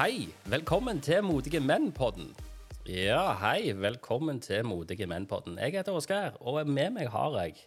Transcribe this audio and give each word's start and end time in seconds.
Hei, 0.00 0.28
velkommen 0.48 1.00
til 1.04 1.20
Modige 1.22 1.60
menn-podden. 1.60 2.30
Ja, 2.88 3.34
hei, 3.36 3.74
velkommen 3.76 4.38
til 4.40 4.64
Modige 4.64 5.04
menn-podden. 5.06 5.58
Jeg 5.58 5.74
heter 5.76 5.92
Oskar, 5.92 6.38
og 6.40 6.66
med 6.66 6.90
meg 6.90 7.10
har 7.12 7.36
jeg 7.42 7.58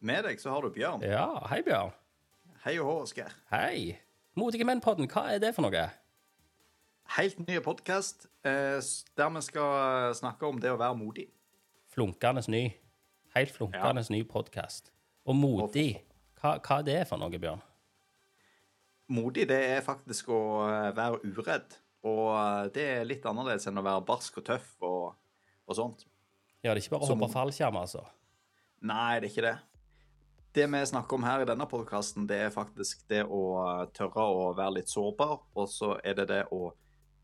Med 0.00 0.24
deg 0.24 0.40
så 0.40 0.54
har 0.54 0.64
du 0.64 0.70
Bjørn. 0.72 1.04
Ja, 1.04 1.26
hei, 1.50 1.60
Bjørn. 1.66 1.92
Hei 2.64 2.78
og 2.78 2.88
hå, 2.88 2.94
Oskar. 3.02 3.36
Hei. 3.52 3.98
Modige 4.32 4.64
menn-podden, 4.64 5.10
hva 5.12 5.26
er 5.34 5.44
det 5.44 5.52
for 5.52 5.68
noe? 5.68 5.84
Helt 7.18 7.44
ny 7.44 7.60
podkast 7.68 8.30
eh, 8.40 8.80
der 9.20 9.36
vi 9.36 9.44
skal 9.44 10.16
snakke 10.16 10.48
om 10.48 10.64
det 10.64 10.72
å 10.72 10.80
være 10.80 10.96
modig. 10.96 11.28
Flunkende 11.92 12.48
ny. 12.48 12.70
Helt 13.36 13.52
flunkende 13.52 14.08
ny 14.08 14.24
podkast. 14.24 14.88
Og 15.28 15.36
modig, 15.36 15.90
hva, 16.40 16.56
hva 16.56 16.80
er 16.80 16.92
det 16.94 17.00
for 17.12 17.20
noe, 17.20 17.36
Bjørn? 17.36 17.60
Modig 19.08 19.46
det 19.48 19.58
er 19.76 19.84
faktisk 19.86 20.28
å 20.34 20.40
eh, 20.66 20.90
være 20.96 21.20
uredd. 21.30 21.76
Og 22.06 22.28
eh, 22.34 22.64
det 22.74 22.86
er 22.96 23.06
litt 23.06 23.26
annerledes 23.28 23.68
enn 23.70 23.78
å 23.78 23.84
være 23.86 24.04
barsk 24.08 24.40
og 24.42 24.46
tøff 24.48 24.72
og, 24.86 25.14
og 25.66 25.78
sånt. 25.78 26.06
Ja, 26.64 26.72
det 26.72 26.80
er 26.80 26.82
ikke 26.84 26.96
bare 26.96 27.06
å 27.06 27.10
Som- 27.12 27.22
hoppe 27.22 27.34
fallskjerm, 27.36 27.78
altså. 27.78 28.02
Nei, 28.86 29.20
det 29.20 29.28
er 29.28 29.32
ikke 29.32 29.46
det. 29.46 29.56
Det 30.56 30.64
vi 30.72 30.80
snakker 30.88 31.18
om 31.18 31.24
her 31.28 31.42
i 31.44 31.48
denne 31.48 31.66
podkasten, 31.68 32.26
det 32.28 32.38
er 32.46 32.52
faktisk 32.54 33.04
det 33.12 33.22
å 33.28 33.40
eh, 33.62 33.84
tørre 33.96 34.24
å 34.26 34.50
være 34.56 34.78
litt 34.80 34.90
sårbar, 34.92 35.38
og 35.54 35.70
så 35.70 35.94
er 36.02 36.18
det 36.18 36.28
det 36.32 36.42
å 36.54 36.72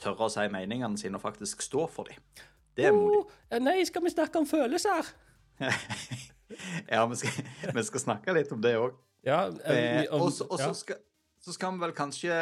tørre 0.02 0.26
å 0.28 0.32
si 0.32 0.44
meningene 0.52 0.98
sine 1.00 1.18
og 1.18 1.24
faktisk 1.24 1.62
stå 1.64 1.86
for 1.90 2.10
dem. 2.10 2.20
Det 2.76 2.86
er 2.88 2.94
modig. 2.96 3.22
Oh, 3.26 3.58
nei, 3.60 3.80
skal 3.84 4.04
vi 4.06 4.12
snakke 4.14 4.38
om 4.40 4.48
følelser? 4.48 5.10
Ja, 6.90 7.06
vi 7.08 7.16
skal, 7.16 7.46
vi 7.72 7.82
skal 7.86 8.00
snakke 8.02 8.32
litt 8.36 8.50
om 8.52 8.60
det 8.60 8.74
òg. 8.76 8.96
Ja, 9.24 9.46
om- 9.48 10.26
og 10.26 10.32
så 10.36 10.44
og 10.50 10.58
så 10.60 10.66
ja. 10.66 10.74
skal, 10.76 10.98
så 11.42 11.52
skal 11.56 11.74
vi 11.74 11.82
vel 11.82 11.92
kanskje 11.96 12.34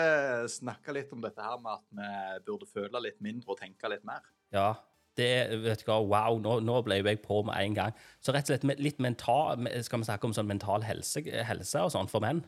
snakke 0.52 0.92
litt 0.92 1.12
om 1.16 1.22
dette 1.24 1.40
her 1.40 1.58
med 1.62 1.72
at 1.78 1.84
vi 1.96 2.44
burde 2.50 2.68
føle 2.68 3.00
litt 3.00 3.20
mindre 3.24 3.54
og 3.54 3.60
tenke 3.60 3.88
litt 3.88 4.04
mer. 4.04 4.24
Ja, 4.52 4.74
det 5.18 5.30
vet 5.64 5.82
du 5.82 5.88
hva, 5.88 5.98
wow, 6.04 6.38
nå, 6.42 6.58
nå 6.64 6.76
ble 6.86 7.00
jeg 7.00 7.22
på 7.24 7.40
med 7.48 7.56
en 7.64 7.76
gang. 7.78 7.96
Så 8.20 8.34
rett 8.36 8.48
og 8.48 8.52
slett 8.60 8.80
litt 8.80 9.00
mental, 9.02 9.64
skal 9.86 10.02
vi 10.02 10.08
snakke 10.08 10.28
om 10.28 10.36
sånn 10.36 10.48
mental 10.50 10.84
helse, 10.86 11.24
helse 11.48 11.86
og 11.86 11.92
sånn 11.96 12.10
for 12.12 12.24
menn? 12.24 12.44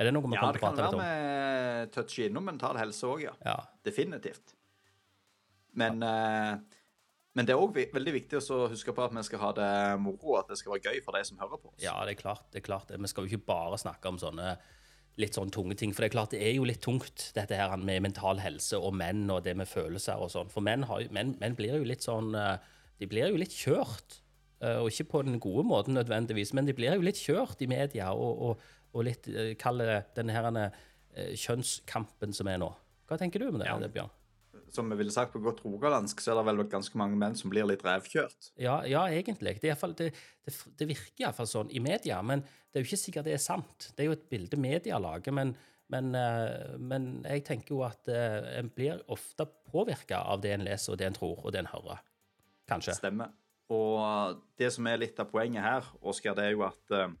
Er 0.00 0.08
det 0.08 0.16
noe 0.16 0.26
vi 0.26 0.34
Ja, 0.34 0.48
det 0.50 0.58
å 0.58 0.64
kan 0.64 0.74
prate 0.74 0.82
være 0.82 0.90
litt 0.90 0.98
om? 0.98 1.06
vi 1.06 1.94
toucher 1.94 2.28
innom 2.28 2.46
mental 2.48 2.78
helse 2.80 3.06
òg, 3.06 3.24
ja. 3.28 3.32
Ja. 3.46 3.56
Definitivt. 3.86 4.54
Men, 5.78 6.02
eh, 6.02 6.58
men 7.32 7.48
det 7.48 7.54
er 7.54 7.60
òg 7.62 7.76
veldig 7.94 8.14
viktig 8.18 8.40
å 8.42 8.66
huske 8.72 8.92
på 8.92 9.04
at 9.04 9.14
vi 9.14 9.22
skal 9.28 9.40
ha 9.46 9.52
det 9.56 9.72
moro, 10.02 10.36
at 10.40 10.50
det 10.50 10.58
skal 10.60 10.74
være 10.74 10.90
gøy 10.90 11.02
for 11.04 11.16
de 11.16 11.24
som 11.28 11.38
hører 11.40 11.60
på 11.60 11.70
oss. 11.72 11.82
ja, 11.84 11.94
det 12.04 12.16
er 12.16 12.20
klart. 12.20 12.50
det 12.52 12.62
er 12.62 12.66
klart. 12.66 12.88
det. 12.88 13.00
Vi 13.00 13.12
skal 13.12 13.24
jo 13.24 13.36
ikke 13.36 13.46
bare 13.52 13.78
snakke 13.80 14.08
om 14.08 14.18
sånne 14.20 14.56
litt 15.20 15.34
sånn 15.36 15.50
tunge 15.52 15.74
ting. 15.76 15.92
For 15.92 16.02
det 16.02 16.10
er 16.10 16.14
klart, 16.16 16.30
det 16.32 16.40
er 16.42 16.54
jo 16.56 16.64
litt 16.64 16.80
tungt, 16.80 17.30
dette 17.36 17.56
her 17.58 17.74
med 17.76 18.00
mental 18.02 18.38
helse 18.40 18.78
og 18.80 18.94
menn 18.96 19.26
og 19.30 19.42
det 19.44 19.54
med 19.56 19.68
følelser 19.68 20.16
og 20.22 20.30
sånn. 20.32 20.48
For 20.50 20.64
menn, 20.64 20.84
har, 20.88 21.00
jo- 21.04 21.12
menn, 21.12 21.34
menn 21.40 21.54
blir 21.58 21.76
jo 21.76 21.84
litt 21.84 22.02
sånn 22.06 22.34
eh, 22.34 22.56
De 23.02 23.06
blir 23.10 23.28
jo 23.28 23.36
litt 23.36 23.50
kjørt. 23.52 24.20
eh, 24.62 24.78
Og 24.78 24.88
ikke 24.90 25.08
på 25.10 25.24
den 25.24 25.38
gode 25.42 25.64
måten 25.66 25.94
nødvendigvis, 25.98 26.52
men 26.54 26.64
de 26.66 26.72
blir 26.72 26.94
jo 26.94 27.02
litt 27.02 27.16
kjørt 27.20 27.60
i 27.60 27.66
media 27.66 28.12
og, 28.14 28.42
og, 28.42 28.58
og 28.94 29.04
litt 29.04 29.28
eh, 29.28 29.54
Kall 29.60 29.78
det 29.78 30.04
denne 30.16 30.32
her, 30.32 30.72
kjønnskampen 31.36 32.32
som 32.32 32.48
er 32.48 32.58
nå. 32.62 32.70
Hva 33.08 33.18
tenker 33.20 33.38
du 33.42 33.48
om 33.50 33.58
det, 33.60 33.66
Ja. 33.68 33.76
Bjørn? 33.78 34.10
Som 34.72 34.88
vi 34.88 34.96
ville 34.96 35.12
sagt 35.12 35.34
på 35.34 35.40
godt 35.44 35.60
rogalandsk, 35.66 36.22
så 36.24 36.32
er 36.32 36.38
det 36.38 36.46
vel 36.48 36.62
ganske 36.72 36.96
mange 36.96 37.18
menn 37.20 37.34
som 37.36 37.52
blir 37.52 37.66
litt 37.68 37.82
revkjørt. 37.84 38.52
Ja, 38.56 38.78
ja, 38.88 39.02
egentlig. 39.12 39.58
Det, 39.60 39.74
fall, 39.76 39.92
det, 39.98 40.12
det, 40.46 40.54
det 40.80 40.88
virker 40.88 41.26
iallfall 41.26 41.50
sånn 41.50 41.72
i 41.76 41.82
media, 41.84 42.22
men 42.24 42.40
det 42.44 42.80
er 42.80 42.86
jo 42.86 42.88
ikke 42.88 43.02
sikkert 43.02 43.28
det 43.28 43.36
er 43.36 43.42
sant. 43.44 43.90
Det 43.92 44.04
er 44.04 44.08
jo 44.08 44.16
et 44.16 44.24
bilde 44.32 44.56
media 44.56 45.00
lager, 45.02 45.36
men, 45.36 45.52
men, 45.92 46.08
eh, 46.16 46.72
men 46.80 47.10
jeg 47.28 47.44
tenker 47.50 47.76
jo 47.76 47.82
at 47.84 48.08
eh, 48.08 48.38
en 48.62 48.72
blir 48.72 49.04
ofte 49.12 49.44
påvirka 49.68 50.22
av 50.32 50.40
det 50.44 50.54
en 50.56 50.64
leser, 50.64 50.94
og 50.94 51.02
det 51.02 51.10
en 51.10 51.20
tror, 51.20 51.36
og 51.42 51.52
det 51.52 51.60
en 51.66 51.72
hører. 51.74 52.00
Kanskje. 52.72 52.96
Stemmer. 52.96 53.36
Og 53.72 54.40
det 54.60 54.72
som 54.72 54.88
er 54.88 55.00
litt 55.04 55.20
av 55.20 55.28
poenget 55.28 55.64
her, 55.64 55.92
Oskar, 56.00 56.36
det 56.38 56.48
er 56.48 56.56
jo 56.56 56.64
at 56.64 56.96
eh, 56.96 57.12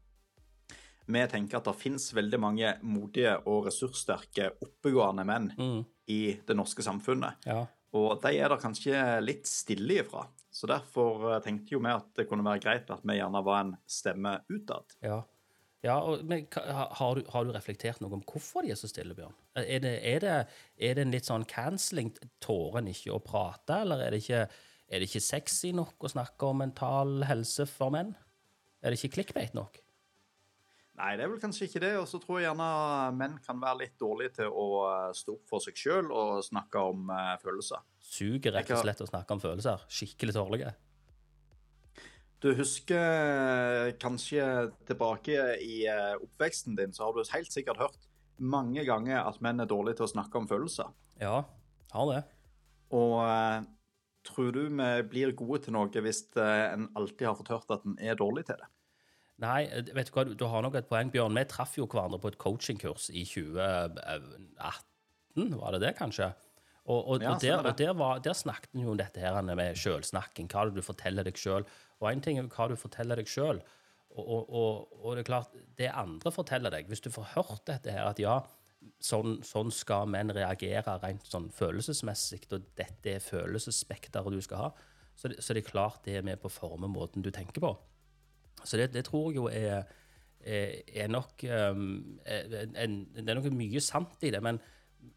vi 1.12 1.24
tenker 1.28 1.60
at 1.60 1.68
det 1.68 1.80
finnes 1.80 2.08
veldig 2.16 2.40
mange 2.40 2.76
modige 2.86 3.34
og 3.44 3.66
ressurssterke, 3.68 4.54
oppegående 4.64 5.28
menn 5.28 5.52
i 6.10 6.36
det 6.46 6.56
norske 6.58 6.84
samfunnet. 6.84 7.44
Ja. 7.46 7.66
Og 7.98 8.16
de 8.22 8.38
er 8.40 8.48
det 8.48 8.62
kanskje 8.62 9.02
litt 9.22 9.46
stille 9.48 10.00
ifra. 10.00 10.24
Så 10.52 10.68
derfor 10.68 11.28
eh, 11.32 11.42
tenkte 11.44 11.76
jo 11.76 11.82
vi 11.84 11.92
at 11.92 12.08
det 12.16 12.26
kunne 12.28 12.46
være 12.46 12.62
greit 12.64 12.90
at 12.92 13.04
vi 13.04 13.18
gjerne 13.18 13.44
var 13.44 13.62
en 13.66 13.76
stemme 13.88 14.40
utad. 14.52 14.98
ja. 15.04 15.22
Ja, 15.82 15.96
og, 16.06 16.20
men 16.30 16.44
har 16.54 17.16
du, 17.18 17.24
har 17.32 17.42
du 17.42 17.50
reflektert 17.50 17.98
noe 17.98 18.14
om 18.14 18.20
hvorfor 18.22 18.62
de 18.62 18.70
er 18.70 18.78
så 18.78 18.86
stille, 18.86 19.16
Bjørn? 19.18 19.34
Er 19.58 19.80
det, 19.82 19.94
er 20.06 20.20
det, 20.22 20.34
er 20.78 20.94
det 20.94 21.02
en 21.02 21.14
litt 21.14 21.26
sånn 21.26 21.46
cancelling? 21.50 22.12
Tårer 22.38 22.78
en 22.78 22.90
ikke 22.92 23.16
å 23.16 23.22
prate, 23.22 23.80
eller 23.82 24.04
er 24.04 24.14
det 24.14 24.20
ikke, 24.22 24.44
er 24.86 25.02
det 25.02 25.08
ikke 25.10 25.24
sexy 25.26 25.72
nok 25.74 26.06
å 26.06 26.12
snakke 26.12 26.52
om 26.52 26.62
mental 26.62 27.26
helse 27.26 27.66
for 27.66 27.90
menn? 27.94 28.14
Er 28.78 28.94
det 28.94 29.00
ikke 29.00 29.16
clickbait 29.16 29.58
nok? 29.58 29.82
Nei, 31.00 31.14
det 31.16 31.24
er 31.24 31.30
vel 31.32 31.40
kanskje 31.40 31.66
ikke 31.68 31.80
det. 31.82 31.92
Og 32.00 32.06
så 32.08 32.20
tror 32.20 32.38
jeg 32.38 32.50
gjerne 32.50 32.68
menn 33.16 33.36
kan 33.44 33.60
være 33.62 33.84
litt 33.86 33.94
dårlige 34.00 34.36
til 34.42 34.52
å 34.52 34.68
eh, 34.90 35.10
stå 35.16 35.36
opp 35.38 35.52
for 35.54 35.64
seg 35.64 35.78
sjøl 35.78 36.10
og 36.12 36.42
snakke 36.44 36.84
om 36.92 37.12
eh, 37.14 37.34
følelser. 37.42 37.84
Suger 38.12 38.58
rett 38.58 38.72
og 38.74 38.82
slett 38.82 39.04
å 39.04 39.08
snakke 39.08 39.36
om 39.36 39.42
følelser. 39.42 39.86
Skikkelig 39.92 40.36
dårlige. 40.36 40.74
Du 42.42 42.50
husker 42.58 42.98
eh, 42.98 43.92
kanskje 44.02 44.44
tilbake 44.88 45.46
i 45.64 45.84
oppveksten 46.18 46.76
din, 46.76 46.92
så 46.92 47.06
har 47.06 47.16
du 47.16 47.22
helt 47.32 47.54
sikkert 47.54 47.80
hørt 47.80 48.08
mange 48.42 48.84
ganger 48.84 49.22
at 49.22 49.38
menn 49.44 49.62
er 49.62 49.70
dårlige 49.70 50.00
til 50.00 50.08
å 50.08 50.12
snakke 50.12 50.40
om 50.40 50.48
følelser. 50.50 50.90
Ja, 51.22 51.44
har 51.94 52.08
det. 52.10 52.22
Og 52.92 53.22
tror 54.26 54.50
du 54.52 54.64
vi 54.66 54.90
blir 55.08 55.32
gode 55.38 55.62
til 55.64 55.76
noe 55.76 56.02
hvis 56.04 56.24
en 56.42 56.88
alltid 56.98 57.28
har 57.30 57.38
fått 57.38 57.52
hørt 57.54 57.74
at 57.78 57.86
en 57.86 57.94
er 58.02 58.18
dårlig 58.18 58.44
til 58.50 58.58
det? 58.58 58.68
Nei, 59.42 59.62
vet 59.96 60.08
du 60.08 60.12
hva, 60.14 60.22
du 60.38 60.44
har 60.50 60.60
nok 60.62 60.76
et 60.78 60.88
poeng, 60.88 61.08
Bjørn. 61.10 61.38
Vi 61.38 61.44
traff 61.50 61.72
jo 61.78 61.86
hverandre 61.90 62.20
på 62.22 62.28
et 62.30 62.40
coachingkurs 62.40 63.04
i 63.10 63.24
2018, 63.26 65.58
var 65.58 65.70
det 65.74 65.80
det, 65.82 65.92
kanskje? 65.98 66.28
Og, 66.82 66.98
og, 66.98 67.22
Ja, 67.22 67.34
og, 67.34 67.42
der, 67.42 67.58
og 67.58 67.78
der, 67.78 67.92
var, 67.94 68.18
der 68.22 68.34
snakket 68.34 68.70
vi 68.74 68.82
jo 68.82 68.94
om 68.94 68.98
dette 68.98 69.22
her 69.22 69.38
med 69.46 69.78
sjølsnakking. 69.78 70.50
Hva 70.50 70.66
du 70.70 70.82
forteller 70.82 71.26
deg 71.26 71.38
sjøl? 71.38 71.66
Og 72.00 72.08
én 72.10 72.22
ting 72.22 72.38
er 72.38 72.50
hva 72.50 72.68
du 72.70 72.76
forteller 72.78 73.18
deg 73.18 73.30
sjøl. 73.30 73.62
Og, 74.12 75.14
det 75.16 75.22
er 75.22 75.28
klart, 75.28 75.54
det 75.78 75.88
andre 75.88 76.28
forteller 76.28 76.74
deg 76.74 76.90
Hvis 76.90 77.00
du 77.00 77.08
får 77.08 77.30
hørt 77.32 77.62
dette 77.70 77.94
her, 77.94 78.10
at 78.10 78.18
ja, 78.20 78.42
sånn, 79.02 79.38
sånn 79.46 79.70
skal 79.72 80.10
menn 80.10 80.34
reagere 80.34 80.98
rent 81.02 81.26
sånn 81.28 81.48
følelsesmessig, 81.54 82.44
og 82.52 82.66
dette 82.78 83.16
er 83.16 83.24
følelsesspekteret 83.24 84.34
du 84.34 84.42
skal 84.44 84.66
ha, 84.66 84.72
så 85.16 85.30
så 85.38 85.54
det 85.54 85.62
er 85.62 85.70
klart 85.70 86.04
det 86.04 86.18
er 86.18 86.26
med 86.26 86.42
på 86.42 86.50
å 86.50 86.52
forme 86.52 86.90
måten 86.90 87.24
du 87.24 87.30
tenker 87.32 87.62
på. 87.62 87.72
Så 88.68 88.80
det, 88.80 88.90
det 88.94 89.04
tror 89.08 89.30
jeg 89.30 89.40
jo 89.40 89.48
er, 89.50 89.84
er, 90.40 90.80
er 91.04 91.12
nok 91.12 91.44
um, 91.46 91.84
er, 92.24 92.56
en, 92.78 92.98
Det 93.14 93.26
er 93.26 93.38
noe 93.38 93.54
mye 93.54 93.82
sant 93.84 94.22
i 94.26 94.32
det, 94.34 94.42
men, 94.44 94.60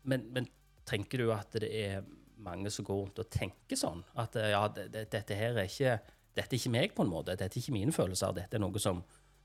men, 0.04 0.30
men 0.36 0.50
tenker 0.86 1.24
du 1.24 1.34
at 1.34 1.58
det 1.62 1.72
er 1.72 2.06
mange 2.46 2.72
som 2.74 2.86
går 2.86 3.02
rundt 3.02 3.22
og 3.22 3.30
tenker 3.32 3.80
sånn? 3.80 4.04
At 4.22 4.36
eh, 4.40 4.52
ja, 4.54 4.66
det, 4.72 4.90
det, 4.94 5.08
dette 5.14 5.38
her 5.38 5.58
er 5.58 5.70
ikke 5.70 6.00
Dette 6.36 6.52
er 6.52 6.60
ikke 6.60 6.74
meg, 6.74 6.92
på 6.92 7.06
en 7.06 7.12
måte. 7.14 7.32
Dette 7.32 7.56
er 7.56 7.62
ikke 7.64 7.72
mine 7.78 7.94
følelser. 7.96 8.34
Dette 8.36 8.58
er 8.58 8.60
noe 8.60 8.80
som, 8.84 8.98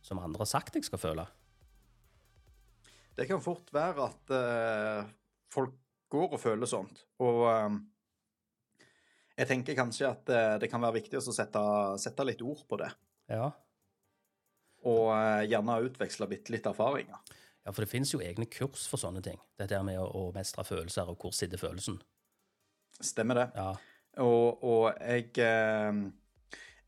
som 0.02 0.18
andre 0.18 0.42
har 0.42 0.48
sagt 0.50 0.74
jeg 0.74 0.88
skal 0.88 0.98
føle. 0.98 1.26
Det 3.14 3.28
kan 3.28 3.42
fort 3.44 3.70
være 3.70 4.08
at 4.08 4.32
uh, 4.34 5.10
folk 5.54 5.76
går 6.10 6.34
og 6.34 6.42
føler 6.42 6.66
sånt. 6.66 7.04
Og 7.22 7.44
uh, 7.46 7.76
jeg 9.38 9.50
tenker 9.52 9.78
kanskje 9.78 10.08
at 10.08 10.34
uh, 10.34 10.56
det 10.58 10.70
kan 10.72 10.82
være 10.82 10.98
viktig 10.98 11.20
å 11.20 11.22
sette, 11.22 11.62
sette 12.02 12.26
litt 12.26 12.42
ord 12.42 12.64
på 12.66 12.80
det. 12.82 12.90
Ja. 13.30 13.52
Og 14.88 15.10
eh, 15.12 15.48
gjerne 15.50 15.80
utveksle 15.84 16.28
bitte 16.30 16.54
litt 16.54 16.66
erfaringer. 16.70 17.18
ja, 17.64 17.72
for 17.72 17.84
det 17.84 17.90
finnes 17.90 18.12
jo 18.14 18.22
egne 18.24 18.46
kurs 18.48 18.86
for 18.88 19.00
sånne 19.00 19.20
ting. 19.24 19.36
Dette 19.60 19.82
med 19.84 19.98
å, 20.00 20.30
mestre 20.34 20.64
følelser, 20.64 21.10
og 21.12 21.20
hvor 21.20 21.34
sitter 21.36 21.60
følelsen? 21.60 22.00
Stemmer 23.00 23.34
det? 23.42 23.48
Ja. 23.56 23.74
Og, 24.24 24.64
og 24.66 24.86
jeg 24.98 25.30
eh, 25.38 26.00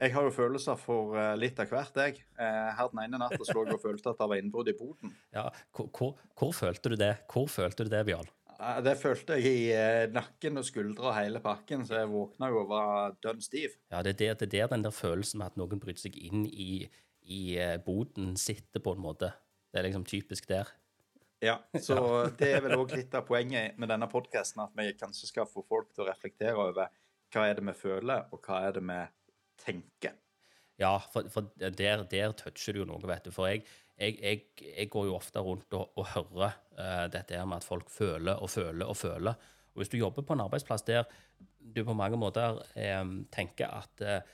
Jeg 0.03 0.13
har 0.17 0.25
jo 0.27 0.33
følelser 0.35 0.77
for 0.81 1.15
eh, 1.21 1.37
litt 1.39 1.61
av 1.63 1.69
hvert, 1.71 1.97
jeg. 1.97 2.25
Her 2.37 2.89
den 2.91 3.05
ene 3.05 3.21
natta 3.23 3.39
så 3.45 3.55
jeg 3.61 3.77
og 3.77 3.83
følte 3.85 4.11
at 4.11 4.19
det 4.19 4.29
var 4.33 4.41
innbrudd 4.41 4.73
i 4.73 4.77
boden. 4.79 5.13
ja. 5.37 5.47
Hvor, 5.77 5.91
hvor, 5.95 6.17
hvor 6.39 6.55
følte 6.57 6.91
du 6.91 6.97
det? 6.99 7.13
Hvor 7.31 7.47
følte 7.53 7.85
du 7.87 7.93
det? 7.93 8.03
Eh, 8.09 8.81
Det 8.83 8.97
følte 8.99 9.37
jeg 9.39 9.53
i 9.53 10.11
nakken 10.13 10.59
og 10.59 10.67
skuldre 10.67 11.13
og 11.13 11.17
hele 11.21 11.41
pakken, 11.45 11.85
så 11.87 12.01
jeg 12.01 12.11
våkna 12.11 12.49
jo 12.51 12.65
og 12.65 12.69
var 12.73 13.15
dønn 13.23 13.41
stiv. 13.45 13.77
Ja, 13.93 14.03
det 14.03 14.17
er 14.17 14.19
der, 14.25 14.35
det 14.43 14.49
er 14.49 14.57
der 14.67 14.75
den 14.75 14.85
der 14.89 14.97
følelsen 14.97 15.39
med 15.43 15.53
at 15.53 15.61
noen 15.61 15.81
bryter 15.83 16.09
seg 16.09 16.17
inn 16.19 16.45
i, 16.49 16.89
i 17.23 17.59
eh, 17.59 17.77
boden, 17.85 18.37
sitter 18.37 18.83
på 18.83 18.95
en 18.97 19.03
måte. 19.03 19.33
Det 19.73 19.81
er 19.81 19.89
liksom 19.89 20.05
typisk 20.09 20.49
der. 20.51 20.71
Ja, 21.43 21.59
så 21.81 21.97
det 22.39 22.53
er 22.55 22.65
vel 22.65 22.79
òg 22.79 22.95
litt 22.97 23.15
av 23.19 23.27
poenget 23.29 23.79
med 23.81 23.91
denne 23.91 24.09
podkasten, 24.11 24.65
at 24.65 24.75
vi 24.79 24.93
kanskje 24.99 25.31
skal 25.31 25.49
få 25.51 25.65
folk 25.69 25.93
til 25.93 26.05
å 26.05 26.11
reflektere 26.11 26.59
over 26.59 26.91
hva 27.33 27.47
er 27.49 27.59
det 27.59 27.65
vi 27.71 27.77
føler, 27.77 28.29
og 28.31 28.43
hva 28.45 28.61
er 28.69 28.77
det 28.77 28.85
vi 28.87 28.99
tenker. 29.63 30.19
Ja, 30.81 30.97
for, 31.13 31.29
for 31.33 31.49
der, 31.57 32.05
der 32.11 32.35
toucher 32.39 32.75
du 32.75 32.83
jo 32.83 32.89
noe, 32.89 33.03
vet 33.09 33.27
du. 33.27 33.33
For 33.35 33.51
jeg, 33.51 33.65
jeg, 33.97 34.19
jeg, 34.21 34.45
jeg 34.67 34.91
går 34.93 35.09
jo 35.09 35.17
ofte 35.17 35.43
rundt 35.45 35.75
og, 35.79 35.93
og 36.01 36.09
hører 36.15 36.57
uh, 36.79 37.07
dette 37.13 37.39
her 37.39 37.49
med 37.49 37.61
at 37.61 37.67
folk 37.69 37.91
føler 37.93 38.41
og 38.43 38.51
føler 38.51 38.89
og 38.89 38.99
føler. 38.99 39.51
Og 39.73 39.83
hvis 39.83 39.93
du 39.93 39.99
jobber 40.01 40.25
på 40.27 40.37
en 40.37 40.45
arbeidsplass 40.45 40.85
der 40.89 41.07
du 41.75 41.85
på 41.87 41.97
mange 41.97 42.19
måter 42.21 42.59
um, 43.01 43.23
tenker 43.33 43.71
at 43.71 44.03
eh, 44.05 44.33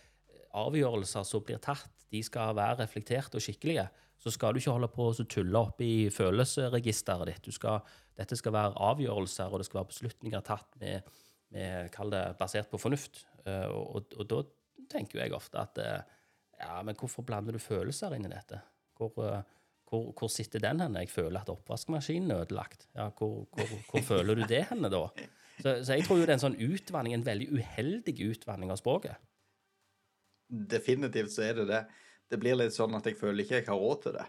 avgjørelser 0.57 1.27
som 1.27 1.45
blir 1.45 1.61
tatt, 1.63 1.91
de 2.09 2.23
skal 2.25 2.55
være 2.57 2.83
reflekterte 2.83 3.37
og 3.37 3.45
skikkelige, 3.45 3.89
så 4.19 4.33
skal 4.35 4.55
du 4.55 4.61
ikke 4.61 4.75
holde 4.75 4.91
på 4.91 5.09
å 5.11 5.27
tulle 5.31 5.61
opp 5.61 5.83
i 5.85 6.09
følelsesregisteret 6.11 7.31
ditt. 7.31 7.51
Skal, 7.55 7.85
dette 8.19 8.39
skal 8.39 8.55
være 8.57 8.79
avgjørelser, 8.89 9.53
og 9.53 9.61
det 9.61 9.69
skal 9.69 9.83
være 9.83 9.93
beslutninger 9.93 10.47
tatt 10.47 10.79
med, 10.81 11.13
med 11.55 11.93
kall 11.95 12.11
det, 12.15 12.25
basert 12.41 12.71
på 12.73 12.81
fornuft. 12.83 13.23
Eh, 13.45 13.69
og, 13.69 14.01
og, 14.01 14.17
og 14.19 14.31
da 14.33 14.41
tenker 14.91 15.23
jeg 15.23 15.37
ofte 15.37 15.63
at 15.63 15.79
eh, 15.85 16.17
ja, 16.59 16.81
men 16.83 16.99
hvorfor 16.99 17.27
blander 17.27 17.55
du 17.55 17.63
følelser 17.63 18.17
inn 18.17 18.27
i 18.27 18.33
dette? 18.33 18.59
Hvor, 18.99 19.15
eh, 19.23 19.47
hvor, 19.89 20.11
hvor 20.19 20.33
sitter 20.33 20.65
den 20.65 20.83
hen? 20.83 20.99
Jeg 21.05 21.13
føler 21.13 21.45
at 21.45 21.53
oppvaskmaskinen 21.53 22.35
er 22.35 22.43
ødelagt. 22.47 22.89
Ja, 22.99 23.11
hvor, 23.15 23.47
hvor 23.53 24.03
føler 24.05 24.41
du 24.41 24.49
det 24.51 24.65
henne 24.73 24.91
da? 24.93 25.07
Så, 25.59 25.85
så, 25.85 25.95
jeg 25.95 26.05
tror 26.07 26.19
jo 26.19 26.27
det 26.27 26.35
er 26.35 26.39
en 26.39 26.47
sånn 26.49 26.59
utvanning, 26.59 27.15
en 27.15 27.27
veldig 27.27 27.49
uheldig 27.55 28.15
utvanning 28.33 28.75
av 28.75 28.79
språket. 28.83 29.19
Definitivt 30.49 31.33
så 31.35 31.45
er 31.47 31.61
det 31.61 31.69
det. 31.71 31.85
Det 32.29 32.41
blir 32.41 32.59
litt 32.59 32.75
sånn 32.77 32.97
at 32.97 33.07
jeg 33.09 33.17
føler 33.21 33.45
ikke 33.45 33.61
jeg 33.61 33.69
har 33.69 33.81
råd 33.81 34.05
til 34.05 34.19
det. 34.19 34.27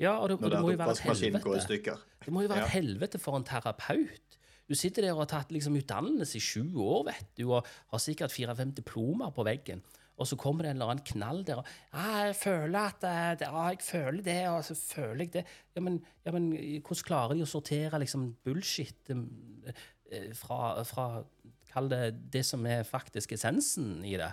Ja, 0.00 0.16
og 0.16 0.30
det, 0.30 0.38
og 0.40 0.50
det 0.50 0.60
må 0.64 0.72
jo 0.72 0.80
være 0.80 0.96
et 0.96 1.04
helvete. 1.04 1.96
Det 2.24 2.32
må 2.32 2.44
jo 2.44 2.50
være 2.50 2.66
et 2.66 2.74
helvete 2.74 3.20
for 3.20 3.36
en 3.36 3.46
terapeut. 3.46 4.38
Du 4.70 4.76
sitter 4.78 5.04
der 5.04 5.16
og 5.16 5.24
har 5.24 5.32
tatt 5.32 5.50
liksom 5.52 5.74
utdannelse 5.80 6.38
i 6.38 6.42
sju 6.42 6.62
år, 6.78 7.08
vet 7.10 7.32
du, 7.36 7.48
og 7.50 7.66
har 7.90 8.02
sikkert 8.02 8.32
fire-fem 8.32 8.70
diplomer 8.76 9.32
på 9.34 9.44
veggen. 9.44 9.82
Og 10.20 10.28
så 10.28 10.36
kommer 10.38 10.64
det 10.64 10.70
en 10.70 10.78
eller 10.78 10.92
annen 10.92 11.06
knall 11.08 11.42
der 11.48 11.62
og 11.62 11.68
ja, 11.92 12.26
'Jeg 12.26 12.36
føler 12.36 12.78
at 12.78 13.04
eh, 13.08 13.46
Ja, 13.46 13.68
jeg 13.68 13.80
føler 13.80 14.22
det, 14.22 14.48
og 14.48 14.64
så 14.64 14.74
føler 14.74 15.24
jeg 15.24 15.32
det.' 15.32 15.44
Ja, 15.76 15.80
men, 15.80 16.04
ja, 16.24 16.30
men 16.30 16.52
hvordan 16.52 17.04
klarer 17.04 17.34
de 17.34 17.42
å 17.42 17.48
sortere 17.48 17.98
liksom 17.98 18.36
bullshit 18.44 19.10
eh, 19.10 20.34
fra, 20.34 20.82
fra 20.84 21.24
Kall 21.72 21.88
det 21.88 22.32
det 22.32 22.44
som 22.44 22.66
er 22.66 22.82
faktisk 22.82 23.32
essensen 23.32 24.04
i 24.04 24.16
det? 24.18 24.32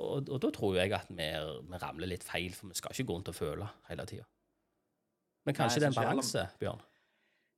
Og, 0.00 0.28
og, 0.28 0.38
da 0.40 0.50
tror 0.54 0.78
jeg 0.78 0.92
at 0.96 1.10
vi, 1.12 1.26
vi, 1.26 1.80
ramler 1.82 2.08
litt 2.08 2.24
feil, 2.24 2.54
for 2.56 2.70
vi 2.70 2.78
skal 2.78 2.94
ikke 2.94 3.08
gå 3.10 3.16
rundt 3.18 3.32
og 3.32 3.36
føle 3.36 3.66
hele 3.90 4.06
tida. 4.08 4.24
Men 5.48 5.56
kanskje 5.56 5.80
Nei, 5.80 5.82
det 5.82 5.88
er 5.88 5.92
en 5.92 6.00
balanse, 6.00 6.46
Bjørn? 6.60 6.86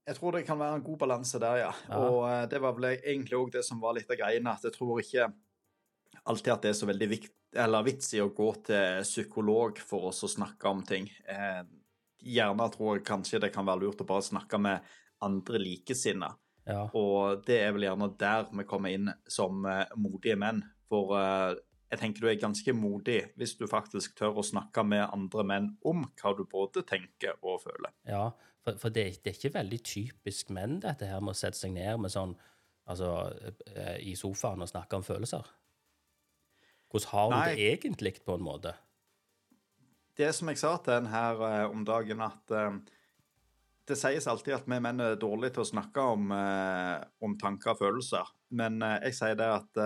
Jeg 0.03 0.19
tror 0.19 0.35
det 0.35 0.43
kan 0.47 0.59
være 0.59 0.81
en 0.81 0.85
god 0.87 0.99
balanse 0.99 1.39
der, 1.39 1.61
ja. 1.61 1.71
ja. 1.87 1.99
Og 2.00 2.25
uh, 2.27 2.43
det 2.50 2.59
var 2.62 2.75
vel 2.75 2.89
egentlig 2.97 3.39
òg 3.39 3.53
det 3.55 3.62
som 3.67 3.79
var 3.83 3.94
litt 3.94 4.11
av 4.11 4.19
greiene, 4.19 4.55
at 4.55 4.67
jeg 4.67 4.75
tror 4.75 4.99
ikke 5.03 5.29
alltid 6.23 6.55
at 6.55 6.65
det 6.67 6.73
er 6.73 6.79
så 6.79 6.89
veldig 6.91 7.09
vikt, 7.11 7.37
eller 7.62 7.87
vits 7.87 8.11
i 8.17 8.23
å 8.23 8.33
gå 8.35 8.49
til 8.67 9.06
psykolog 9.06 9.79
for 9.83 10.11
oss 10.11 10.23
å 10.27 10.31
snakke 10.31 10.71
om 10.71 10.83
ting. 10.87 11.06
Eh, 11.31 11.62
gjerne 12.35 12.69
tror 12.75 12.97
jeg 12.97 13.06
kanskje 13.06 13.43
det 13.43 13.53
kan 13.55 13.67
være 13.67 13.85
lurt 13.85 14.03
å 14.03 14.09
bare 14.09 14.27
snakke 14.27 14.61
med 14.62 14.93
andre 15.23 15.61
likesinnede. 15.62 16.35
Ja. 16.67 16.85
Og 16.99 17.43
det 17.47 17.59
er 17.65 17.75
vel 17.75 17.89
gjerne 17.89 18.12
der 18.19 18.47
vi 18.50 18.67
kommer 18.71 18.94
inn 18.94 19.11
som 19.31 19.67
uh, 19.67 19.85
modige 19.99 20.39
menn. 20.39 20.62
For 20.91 21.15
jeg 21.93 22.00
tenker 22.00 22.25
du 22.25 22.31
er 22.31 22.41
ganske 22.41 22.73
modig 22.73 23.19
hvis 23.37 23.53
du 23.61 23.67
faktisk 23.69 24.15
tør 24.17 24.41
å 24.41 24.47
snakke 24.47 24.85
med 24.87 25.05
andre 25.12 25.44
menn 25.44 25.67
om 25.89 26.06
hva 26.17 26.33
du 26.39 26.47
både 26.49 26.85
tenker 26.89 27.37
og 27.43 27.61
føler. 27.67 27.93
Ja, 28.09 28.31
for, 28.65 28.79
for 28.81 28.94
det, 28.94 29.05
det, 29.21 29.35
er 29.35 29.37
ikke 29.37 29.59
veldig 29.59 29.81
typisk 29.85 30.53
menn, 30.56 30.79
dette 30.81 31.11
her 31.11 31.21
med 31.21 31.35
å 31.35 31.39
sette 31.39 31.61
seg 31.61 31.75
ned 31.77 32.00
med 32.00 32.15
sånn, 32.15 32.33
altså, 32.89 33.11
eh, 33.75 33.99
i 34.09 34.15
sofaen 34.17 34.65
og 34.65 34.71
snakke 34.71 35.00
om 35.00 35.05
følelser. 35.05 35.50
Hvordan 36.93 37.12
har 37.12 37.35
Nei. 37.35 37.44
det 37.50 37.69
egentlig, 37.75 38.15
på 38.25 38.39
en 38.39 38.47
måte? 38.47 38.73
Det 40.17 40.33
som 40.37 40.49
jeg 40.49 40.61
sa 40.61 40.73
til 40.85 40.97
en 40.97 41.12
her 41.12 41.41
uh, 41.41 41.71
om 41.73 41.85
dagen, 41.89 42.21
at 42.25 42.53
uh, 42.53 42.81
det 43.89 43.97
sies 44.00 44.29
alltid 44.29 44.56
at 44.56 44.69
vi 44.69 44.81
menn 44.81 45.00
er 45.00 45.21
dårlige 45.21 45.59
til 45.59 45.65
å 45.65 45.71
snakke 45.73 46.09
om, 46.15 46.29
om 46.33 47.33
tanker 47.41 47.73
og 47.73 47.81
følelser. 47.81 48.29
Men 48.55 48.79
jeg 48.79 49.17
sier 49.17 49.35
det 49.37 49.49
at 49.50 49.81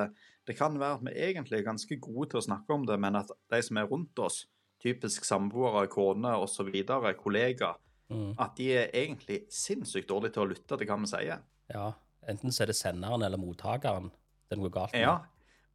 det 0.46 0.54
kan 0.58 0.76
være 0.78 0.98
at 1.00 1.06
vi 1.06 1.14
egentlig 1.28 1.58
er 1.58 1.66
ganske 1.66 1.98
gode 2.02 2.30
til 2.30 2.40
å 2.40 2.46
snakke 2.46 2.74
om 2.74 2.86
det, 2.86 2.98
men 3.02 3.18
at 3.18 3.32
de 3.52 3.60
som 3.64 3.80
er 3.80 3.88
rundt 3.90 4.18
oss, 4.22 4.44
typisk 4.82 5.24
samboere, 5.26 5.86
kone 5.90 6.36
osv., 6.38 6.70
kollegaer, 7.18 7.80
mm. 8.12 8.36
at 8.38 8.54
de 8.58 8.68
er 8.76 8.92
egentlig 8.94 9.42
sinnssykt 9.52 10.08
dårlige 10.10 10.36
til 10.36 10.44
å 10.44 10.50
lytte 10.52 10.78
til 10.78 10.90
hva 10.90 10.98
vi 11.02 11.10
sier. 11.10 11.42
Ja, 11.72 11.88
enten 12.30 12.54
så 12.54 12.64
er 12.64 12.70
det 12.70 12.78
senderen 12.78 13.26
eller 13.26 13.40
mottakeren 13.40 14.12
det 14.46 14.60
går 14.60 14.74
galt 14.74 14.94
med. 14.94 15.02
Ja, 15.02 15.16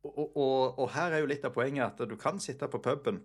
og, 0.08 0.22
og, 0.38 0.80
og, 0.80 0.86
her 0.96 1.14
er 1.14 1.24
jo 1.24 1.30
litt 1.30 1.44
av 1.46 1.54
poenget 1.56 1.92
at 1.92 2.10
du 2.10 2.16
kan 2.20 2.40
sitte 2.42 2.70
på 2.72 2.80
puben, 2.82 3.20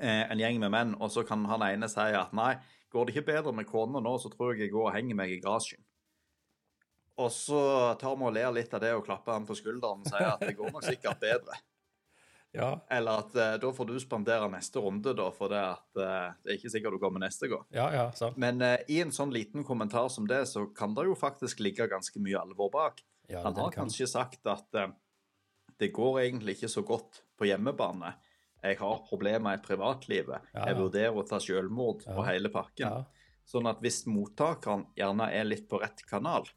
eh, 0.00 0.24
en 0.26 0.42
gjeng 0.42 0.58
med 0.64 0.74
menn, 0.74 0.96
og 0.98 1.12
så 1.14 1.22
kan 1.28 1.46
han 1.48 1.62
ene 1.68 1.88
si 1.88 2.10
at 2.10 2.34
nei, 2.36 2.56
går 2.92 3.06
det 3.06 3.14
ikke 3.14 3.30
bedre 3.30 3.54
med 3.54 3.68
kona 3.70 4.02
nå, 4.02 4.16
så 4.18 4.32
tror 4.32 4.54
jeg 4.54 4.66
jeg 4.66 4.74
går 4.74 4.90
og 4.90 4.96
henger 4.96 5.18
meg 5.18 5.36
i 5.36 5.38
garasjen. 5.44 5.85
Og 7.16 7.30
så 7.32 7.60
tar 8.00 8.18
vi 8.18 8.28
og 8.28 8.34
ler 8.36 8.52
litt 8.52 8.74
av 8.76 8.82
det 8.82 8.92
og 8.96 9.06
klapper 9.06 9.38
han 9.38 9.46
på 9.48 9.56
skulderen 9.56 10.04
og 10.04 10.10
sier 10.10 10.28
at 10.34 10.42
det 10.44 10.56
går 10.58 10.74
nok 10.74 10.84
sikkert 10.84 11.22
bedre. 11.22 11.56
Ja. 12.56 12.70
Eller 12.88 13.20
at 13.20 13.34
uh, 13.36 13.54
da 13.60 13.68
får 13.74 13.84
du 13.90 13.98
spandere 14.00 14.46
neste 14.48 14.80
runde, 14.80 15.12
da, 15.18 15.26
for 15.34 15.52
det, 15.52 15.58
at, 15.60 15.98
uh, 15.98 16.30
det 16.40 16.54
er 16.54 16.56
ikke 16.56 16.70
sikkert 16.72 16.94
du 16.94 17.00
kommer 17.02 17.20
neste 17.20 17.50
gang. 17.52 17.66
Ja, 17.74 17.90
ja, 17.92 18.04
sant. 18.16 18.38
Men 18.40 18.62
uh, 18.64 18.78
i 18.88 19.02
en 19.02 19.12
sånn 19.12 19.34
liten 19.34 19.66
kommentar 19.66 20.08
som 20.14 20.24
det, 20.30 20.38
så 20.48 20.62
kan 20.72 20.94
det 20.96 21.04
jo 21.04 21.18
faktisk 21.20 21.60
ligge 21.60 21.84
ganske 21.90 22.22
mye 22.24 22.40
alvor 22.40 22.70
bak. 22.72 23.02
Ja, 23.28 23.42
han 23.44 23.58
har 23.60 23.74
kanskje 23.74 24.08
sagt 24.08 24.48
at 24.48 24.72
det 25.82 25.90
går 25.92 26.22
egentlig 26.22 26.56
ikke 26.56 26.70
så 26.72 26.84
godt 26.86 27.20
på 27.36 27.48
hjemmebane. 27.50 28.14
Jeg 28.64 28.78
har 28.80 29.02
problemer 29.04 29.58
i 29.58 29.62
privatlivet. 29.62 30.46
Ja, 30.54 30.68
Jeg 30.70 30.78
vurderer 30.78 31.18
å 31.18 31.26
ta 31.28 31.42
selvmord 31.42 32.06
på 32.06 32.24
hele 32.24 32.48
pakken. 32.54 33.04
Sånn 33.46 33.68
at 33.70 33.82
hvis 33.84 34.04
mottakeren 34.10 34.86
gjerne 34.96 35.28
er 35.34 35.44
litt 35.46 35.68
på 35.70 35.82
rett 35.82 36.00
kanal, 36.08 36.48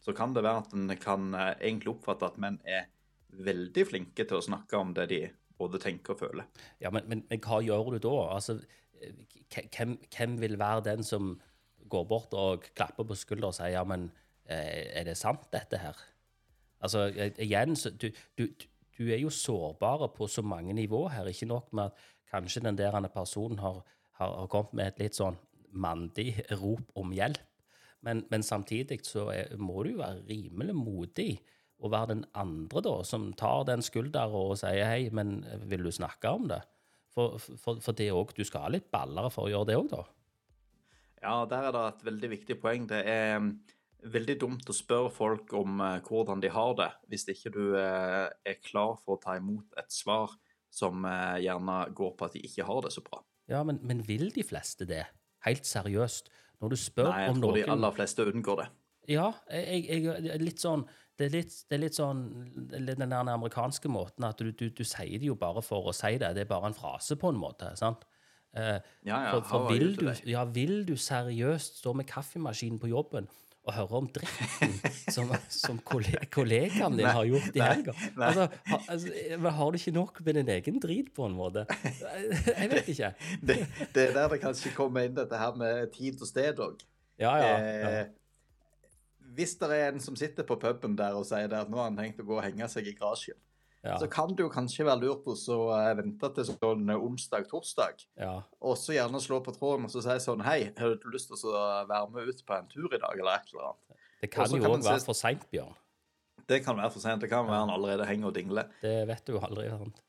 så 0.00 0.14
kan 0.16 0.34
det 0.34 0.44
være 0.46 0.64
at 0.64 0.74
en 0.76 0.96
kan 1.00 1.34
eh, 1.34 1.52
egentlig 1.60 1.94
oppfatte 1.94 2.30
at 2.30 2.40
menn 2.40 2.58
er 2.64 2.88
veldig 3.30 3.86
flinke 3.86 4.26
til 4.26 4.38
å 4.38 4.44
snakke 4.44 4.78
om 4.80 4.94
det 4.96 5.06
de 5.12 5.20
både 5.60 5.80
tenker 5.82 6.14
og 6.14 6.22
føler. 6.24 6.48
Ja, 6.80 6.90
Men, 6.90 7.06
men, 7.06 7.24
men 7.28 7.42
hva 7.44 7.60
gjør 7.62 7.94
du 7.94 7.98
da? 8.08 8.16
Altså, 8.36 8.60
hvem, 9.52 9.98
hvem, 10.08 10.40
vil 10.40 10.58
være 10.58 10.86
den 10.88 11.04
som 11.04 11.34
går 11.90 12.06
bort 12.08 12.34
og 12.36 12.64
klapper 12.76 13.04
på 13.04 13.18
skuldra 13.18 13.50
og 13.50 13.56
sier 13.56 13.74
ja, 13.74 13.84
men 13.84 14.08
eh, 14.48 14.96
er 15.00 15.06
det 15.08 15.18
sant, 15.20 15.48
dette 15.52 15.80
her? 15.80 16.00
Altså, 16.80 17.06
igjen, 17.36 17.76
du, 18.00 18.08
du, 18.38 18.46
du, 18.96 19.04
er 19.10 19.20
jo 19.20 19.32
sårbare 19.32 20.08
på 20.16 20.28
så 20.32 20.42
mange 20.42 20.72
nivå 20.72 21.06
her. 21.12 21.28
Ikke 21.28 21.48
nok 21.50 21.72
med 21.76 21.90
at 21.90 22.08
kanskje 22.32 22.64
den 22.64 22.78
der 22.78 22.96
personen 23.12 23.58
har, 23.60 23.82
har 24.16 24.46
kommet 24.48 24.72
med 24.72 24.86
et 24.88 25.04
litt 25.04 25.18
sånn 25.18 25.36
mandig 25.70 26.32
rop 26.56 26.88
om 26.98 27.12
hjelp. 27.12 27.49
Men, 28.06 28.24
men 28.32 28.44
samtidig 28.46 29.02
så 29.04 29.26
er, 29.34 29.56
må 29.60 29.82
du 29.84 29.94
jo 29.94 30.00
være 30.00 30.24
rimelig 30.28 30.76
modig 30.76 31.32
og 31.80 31.92
være 31.92 32.14
den 32.14 32.24
andre 32.36 32.82
da, 32.84 32.94
som 33.08 33.30
tar 33.36 33.66
den 33.68 33.82
skulda 33.84 34.26
og 34.36 34.56
sier 34.60 34.88
hei, 34.88 35.08
men 35.16 35.40
vil 35.68 35.84
du 35.86 35.92
snakke 35.92 36.32
om 36.32 36.48
det? 36.50 36.60
For, 37.10 37.40
for, 37.40 37.80
for 37.82 37.96
det 37.96 38.10
òg, 38.14 38.32
du 38.36 38.44
skal 38.46 38.66
ha 38.66 38.72
litt 38.72 38.90
ballere 38.92 39.32
for 39.34 39.48
å 39.48 39.52
gjøre 39.52 39.70
det 39.70 39.78
òg, 39.80 39.88
da. 39.92 40.02
Ja, 41.20 41.34
der 41.48 41.68
er 41.68 41.74
det 41.74 41.82
et 41.88 42.04
veldig 42.06 42.30
viktig 42.32 42.56
poeng. 42.62 42.86
Det 42.88 43.00
er 43.04 43.40
mm, 43.42 43.50
veldig 44.14 44.36
dumt 44.40 44.70
å 44.70 44.76
spørre 44.76 45.10
folk 45.12 45.52
om 45.58 45.82
uh, 45.82 45.98
hvordan 46.06 46.40
de 46.44 46.52
har 46.54 46.76
det, 46.78 46.90
hvis 47.12 47.26
ikke 47.32 47.52
du 47.56 47.64
uh, 47.74 48.28
er 48.30 48.60
klar 48.64 48.96
for 49.02 49.16
å 49.16 49.22
ta 49.22 49.36
imot 49.40 49.76
et 49.80 49.90
svar 49.92 50.36
som 50.72 51.04
uh, 51.04 51.36
gjerne 51.42 51.82
går 51.96 52.14
på 52.16 52.28
at 52.28 52.38
de 52.38 52.44
ikke 52.46 52.68
har 52.68 52.86
det 52.86 52.94
så 52.94 53.04
bra. 53.04 53.20
Ja, 53.50 53.64
men, 53.66 53.82
men 53.82 54.04
vil 54.06 54.30
de 54.32 54.46
fleste 54.46 54.86
det? 54.88 55.04
Helt 55.44 55.66
seriøst? 55.68 56.30
Når 56.60 56.72
du 56.72 56.78
spør 56.78 57.10
Nei, 57.10 57.20
jeg 57.24 57.34
om 57.34 57.40
tror 57.40 57.54
noen... 57.54 57.60
de 57.60 57.74
aller 57.74 57.96
fleste 57.96 58.26
unngår 58.30 58.62
det. 58.62 58.68
Ja, 59.10 59.30
jeg, 59.50 59.86
jeg, 59.88 60.40
litt 60.42 60.62
sånn 60.62 60.84
det 61.20 61.26
er, 61.26 61.32
litt, 61.34 61.54
det 61.68 61.76
er 61.76 61.80
litt 61.82 61.96
sånn 61.98 62.20
den 62.72 63.02
der 63.02 63.28
amerikanske 63.34 63.90
måten 63.92 64.24
at 64.24 64.38
du, 64.40 64.54
du, 64.56 64.70
du, 64.72 64.84
sier 64.88 65.20
det 65.20 65.26
jo 65.28 65.34
bare 65.36 65.60
for 65.64 65.90
å 65.90 65.92
si 65.92 66.14
det. 66.20 66.30
Det 66.36 66.46
er 66.46 66.48
bare 66.48 66.70
en 66.70 66.76
frase, 66.76 67.18
på 67.20 67.28
en 67.28 67.40
måte. 67.40 67.68
sant? 67.76 68.06
Eh, 68.56 68.78
ja, 69.04 69.18
ja, 69.26 69.34
for, 69.34 69.44
for 69.50 69.66
vil, 69.68 69.92
du, 70.00 70.08
ja, 70.30 70.46
vil 70.48 70.80
du 70.88 70.94
seriøst 70.96 71.82
stå 71.82 71.92
med 71.98 72.08
kaffemaskinen 72.08 72.80
på 72.80 72.88
jobben 72.90 73.28
og 73.68 73.74
høre 73.76 73.98
om 73.98 74.06
dritten 74.08 74.76
som, 75.12 75.32
som 75.52 75.80
kollegaen 75.84 76.96
din 76.96 77.08
har 77.08 77.26
gjort 77.28 77.56
i 77.56 77.60
helga. 77.62 77.94
Altså, 78.16 78.46
ha, 78.70 78.78
altså, 78.94 79.50
har 79.58 79.72
du 79.72 79.78
ikke 79.80 79.94
nok 79.96 80.22
med 80.24 80.38
din 80.40 80.52
egen 80.56 80.80
drit, 80.80 81.10
på 81.16 81.26
en 81.28 81.36
måte? 81.36 81.66
Jeg 82.00 82.70
vet 82.72 82.88
ikke. 82.94 83.12
Det, 83.42 83.58
det 83.94 84.06
er 84.08 84.16
der 84.16 84.32
det 84.32 84.40
kanskje 84.42 84.72
kommer 84.76 85.04
inn 85.04 85.18
dette 85.18 85.40
her 85.40 85.52
med 85.60 85.92
tid 85.96 86.22
og 86.22 86.30
sted 86.30 86.64
òg. 86.64 86.80
Ja, 87.20 87.34
ja, 87.36 87.52
ja. 87.52 87.92
Eh, 88.00 88.16
hvis 89.36 89.54
det 89.60 89.68
er 89.76 89.92
en 89.92 90.00
som 90.02 90.16
sitter 90.18 90.46
på 90.46 90.56
puben 90.60 90.96
der 90.98 91.14
og 91.18 91.26
sier 91.28 91.52
at 91.52 91.70
nå 91.70 91.78
har 91.78 91.90
han 91.90 92.00
tenkt 92.00 92.22
å 92.22 92.26
gå 92.26 92.38
og 92.38 92.44
henge 92.44 92.66
seg 92.72 92.88
i 92.88 92.96
garasjen, 92.96 93.36
ja. 93.84 93.98
så 94.00 94.08
kan 94.12 94.34
det 94.36 94.44
jo 94.44 94.50
kanskje 94.52 94.86
være 94.88 95.06
lurt 95.06 95.28
å 95.30 95.58
uh, 95.72 95.90
vente 95.98 96.32
til 96.36 96.48
sånn 96.50 96.90
uh, 96.92 96.96
onsdag-torsdag. 96.98 98.04
Ja. 98.20 98.34
Og 98.60 98.76
så 98.80 98.96
gjerne 98.96 99.22
slå 99.24 99.40
på 99.44 99.54
tråden 99.56 99.88
og 99.88 99.94
så 99.94 100.02
si 100.04 100.18
sånn 100.24 100.44
Hei, 100.46 100.72
har 100.76 100.98
du 101.00 101.08
lyst 101.12 101.32
til 101.32 101.54
å 101.54 101.64
være 101.88 102.10
med 102.14 102.28
ut 102.30 102.42
på 102.46 102.58
en 102.58 102.68
tur 102.72 102.88
i 102.90 103.00
dag, 103.00 103.14
eller 103.16 103.38
et 103.38 103.54
eller 103.54 103.70
annet? 103.70 104.00
Det 104.20 104.28
kan 104.34 104.52
jo 104.52 104.60
òg 104.68 104.84
være 104.84 105.04
for 105.06 105.16
seint, 105.16 105.46
Bjørn. 105.52 105.76
Det 106.50 106.60
kan 106.64 106.76
være 106.76 106.90
for 106.90 107.02
sent. 107.02 107.22
Det 107.22 107.30
kan 107.30 107.46
være 107.46 107.64
han 107.64 107.72
allerede 107.72 108.06
henger 108.08 108.30
og 108.30 108.34
dingler. 108.34 108.70
Det 108.82 108.94
vet 109.08 109.26
du 109.26 109.36
jo 109.36 109.42
aldri. 109.46 109.68
sant? 109.70 110.00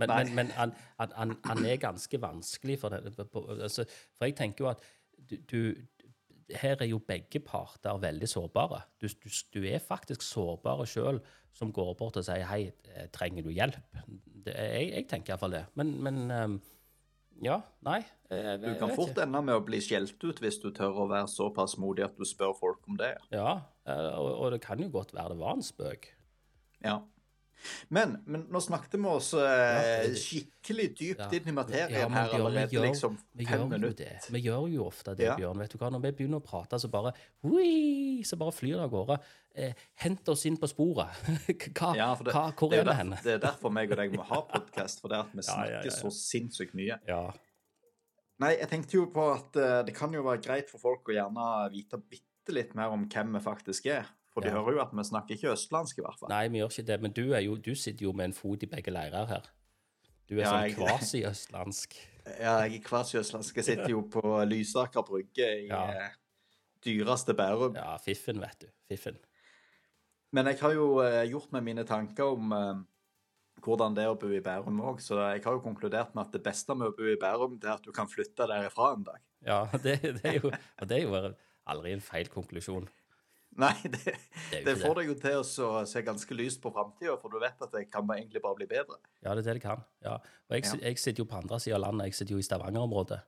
Men, 0.00 0.12
men, 0.12 0.34
men 0.36 0.50
han, 0.56 0.72
han, 1.00 1.34
han, 1.44 1.64
er 1.68 1.80
ganske 1.80 2.20
vanskelig 2.20 2.78
for 2.80 2.94
det. 2.94 3.14
Altså, 3.60 3.84
for 4.16 4.28
jeg 4.28 4.36
tenker 4.38 4.64
jo 4.64 4.70
at 4.70 4.84
du, 5.30 5.36
du 5.50 5.60
Her 6.56 6.80
er 6.80 6.88
jo 6.90 6.98
begge 6.98 7.40
parter 7.44 8.00
veldig 8.00 8.28
sårbare. 8.28 8.82
Du, 9.00 9.06
du, 9.08 9.28
du 9.54 9.60
er 9.68 9.82
faktisk 9.82 10.24
sårbare 10.26 10.86
sjøl 10.88 11.20
som 11.56 11.72
går 11.74 11.94
bort 11.98 12.16
og 12.16 12.24
sier 12.26 12.46
'hei, 12.46 12.72
eh, 12.94 13.06
trenger 13.12 13.46
du 13.46 13.50
hjelp'? 13.50 13.78
Det, 14.44 14.54
jeg, 14.54 14.92
jeg 14.94 15.08
tenker 15.10 15.34
iallfall 15.34 15.56
det. 15.56 15.64
Men, 15.74 15.92
men 16.02 16.30
ehm, 16.30 16.60
ja, 17.42 17.60
nei. 17.86 18.00
Jeg, 18.30 18.60
Du 18.62 18.74
kan 18.78 18.94
fort 18.96 19.18
ende 19.18 19.42
med 19.42 19.58
å 19.58 19.64
bli 19.64 19.80
skjelt 19.84 20.20
ut 20.22 20.40
hvis 20.40 20.60
du 20.62 20.70
tør 20.76 21.04
å 21.04 21.08
være 21.10 21.28
såpass 21.28 21.76
modig 21.80 22.04
at 22.06 22.16
du 22.16 22.24
spør 22.28 22.54
folk 22.58 22.86
om 22.88 22.98
det. 23.00 23.14
Ja, 23.34 23.60
eh, 23.86 24.10
og, 24.16 24.30
og 24.36 24.52
det 24.54 24.62
kan 24.64 24.80
jo 24.80 24.90
godt 24.92 25.14
være 25.16 25.34
det 25.34 25.40
var 25.42 25.58
en 25.58 25.66
spøk. 25.66 26.12
Ja. 26.84 27.00
Men, 27.92 28.14
men 28.26 28.44
nå 28.52 28.60
snakket 28.64 28.94
vi 28.96 29.08
oss 29.10 29.32
eh, 29.36 30.06
skikkelig 30.16 30.86
dypt 30.96 31.20
Ja. 31.20 31.28
inn 31.36 31.48
i 31.48 31.52
materien 31.52 31.90
Ja, 31.92 32.08
her 32.08 32.34
allerede 32.38 32.70
gjør- 32.72 32.86
liksom 32.88 33.18
fem 33.36 33.68
minutter. 33.68 34.04
det. 34.16 34.30
Vi 34.32 34.40
gjør 34.46 34.68
jo 34.72 34.86
ofte 34.86 35.14
det, 35.16 35.26
Ja. 35.26 35.36
Bjørn. 35.36 35.58
vet 35.58 35.70
du 35.74 35.78
hva? 35.78 35.90
Når 35.92 36.00
vi 36.06 36.12
begynner 36.12 36.40
å 36.40 36.44
prate, 36.46 36.78
så 36.80 36.88
bare 36.90 37.12
hui, 37.42 38.22
så 38.24 38.38
bare 38.38 38.52
flyr 38.52 38.76
det 38.78 38.86
av 38.86 38.90
gårde. 38.90 39.18
Eh, 39.54 39.72
hent 40.04 40.28
oss 40.28 40.46
inn 40.46 40.56
på 40.56 40.68
sporet. 40.70 41.10
hva, 41.74 41.94
Ja, 41.96 42.14
det, 42.14 42.32
hva, 42.32 42.52
hvor 42.54 42.70
det, 42.70 42.78
er 42.80 42.84
vi 42.84 42.94
hen? 42.96 43.10
det 43.22 43.34
er 43.34 43.38
derfor 43.50 43.70
meg 43.70 43.90
og 43.92 43.96
deg 43.98 44.14
må 44.16 44.22
ha 44.24 44.42
podkast, 44.42 45.00
for 45.00 45.08
det 45.08 45.18
at 45.18 45.32
vi 45.34 45.42
snakker 45.42 45.90
så 45.90 46.10
sinnssykt 46.14 46.72
mye. 46.74 46.98
Ja. 47.08 47.32
Nei, 48.40 48.54
jeg 48.56 48.70
tenkte 48.70 48.94
jo 48.96 49.02
på 49.12 49.20
at 49.34 49.56
uh, 49.60 49.82
det 49.84 49.92
kan 49.94 50.10
jo 50.16 50.22
være 50.24 50.40
greit 50.40 50.70
for 50.70 50.80
folk 50.80 51.10
å 51.10 51.12
gjerne 51.12 51.70
vite 51.74 51.98
bitte 52.00 52.24
litt 52.48 52.74
mer 52.74 52.88
om 52.94 53.04
hvem 53.08 53.32
vi 53.36 53.40
faktisk 53.44 53.86
er. 53.86 54.06
For 54.32 54.40
de 54.40 54.48
Ja. 54.48 54.54
hører 54.54 54.72
jo 54.72 54.80
at 54.80 54.92
vi 54.94 55.02
snakker 55.02 55.34
ikke 55.36 55.52
østlandsk, 55.52 55.98
i 55.98 56.02
hvert 56.02 56.18
fall. 56.18 56.28
Nei, 56.30 56.48
vi 56.48 56.58
gjør 56.58 56.70
ikke 56.70 56.86
det. 56.86 57.00
Men 57.02 57.12
du, 57.12 57.22
jo, 57.34 57.56
du 57.56 57.74
sitter 57.74 58.02
jo 58.04 58.12
med 58.12 58.24
en 58.24 58.32
fot 58.32 58.62
i 58.62 58.66
begge 58.66 58.90
leirer 58.94 59.26
her. 59.26 59.42
Du 60.28 60.36
er 60.38 60.42
Ja, 60.44 60.50
sånn 60.52 60.74
kvasi-østlandsk. 60.76 61.94
Ja, 62.38 62.60
jeg 62.62 62.76
er 62.76 62.84
kvasi-østlandsk. 62.84 63.56
Jeg 63.56 63.64
sitter 63.64 63.88
jo 63.90 64.02
på 64.02 64.20
Lysaker 64.46 65.02
brygge 65.02 65.64
i 65.64 65.66
Ja. 65.68 65.88
eh, 65.90 66.10
dyreste 66.84 67.34
Bærum. 67.34 67.74
Ja, 67.74 67.96
fiffen, 67.96 68.38
vet 68.40 68.60
du. 68.60 68.66
Fiffen. 68.88 69.16
Men 70.32 70.46
jeg 70.46 70.58
har 70.60 70.72
jo 70.72 71.00
eh, 71.02 71.24
gjort 71.28 71.50
meg 71.52 71.64
mine 71.64 71.84
tanker 71.84 72.24
om 72.36 72.52
eh, 72.52 72.82
hvordan 73.64 73.94
det 73.96 74.04
er 74.04 74.12
å 74.12 74.18
bo 74.20 74.28
i 74.30 74.40
Bærum 74.40 74.78
òg, 74.80 75.00
så 75.02 75.18
jeg 75.34 75.42
har 75.44 75.52
jo 75.52 75.60
konkludert 75.64 76.14
med 76.14 76.26
at 76.28 76.32
det 76.32 76.42
beste 76.44 76.74
med 76.76 76.88
å 76.92 76.96
bo 76.96 77.02
i 77.10 77.16
Bærum, 77.16 77.58
det 77.58 77.68
er 77.68 77.74
at 77.80 77.82
du 77.82 77.90
kan 77.92 78.06
flytte 78.08 78.46
derifra 78.46 78.92
en 78.94 79.02
dag. 79.02 79.18
Ja, 79.44 79.64
det, 79.82 79.98
det, 80.02 80.24
er 80.24 80.38
jo, 80.38 80.52
og 80.52 80.88
det 80.88 80.96
er 81.00 81.02
jo 81.02 81.34
aldri 81.70 81.92
en 81.96 82.00
feil 82.04 82.28
konklusjon. 82.32 82.88
Nei, 83.58 83.72
det, 83.82 84.12
Det 84.52 84.60
det 84.64 84.76
får 84.78 84.94
deg 85.00 85.08
jo 85.10 85.14
til 85.18 85.40
å 85.42 85.80
se 85.90 86.02
ganske 86.06 86.36
lyst 86.38 86.60
på 86.62 86.70
framtida, 86.72 87.16
for 87.20 87.32
du 87.34 87.40
vet 87.42 87.58
at 87.66 87.72
det 87.74 87.88
kan 87.90 88.06
egentlig 88.14 88.40
bare 88.44 88.54
bli 88.60 88.68
bedre. 88.70 89.00
Ja, 89.24 89.34
det 89.34 89.42
er 89.42 89.48
det 89.48 89.54
det 89.58 89.62
kan. 89.64 89.82
Ja. 90.06 90.14
Og 90.48 90.54
jeg, 90.54 90.64
Ja. 90.70 90.78
jeg 90.86 90.98
sitter 91.02 91.24
jo 91.24 91.28
på 91.32 91.40
andre 91.40 91.58
sida 91.60 91.74
av 91.76 91.82
landet. 91.88 92.06
Jeg 92.12 92.14
sitter 92.20 92.36
jo 92.36 92.38
i 92.38 92.46
Stavanger-området. 92.46 93.18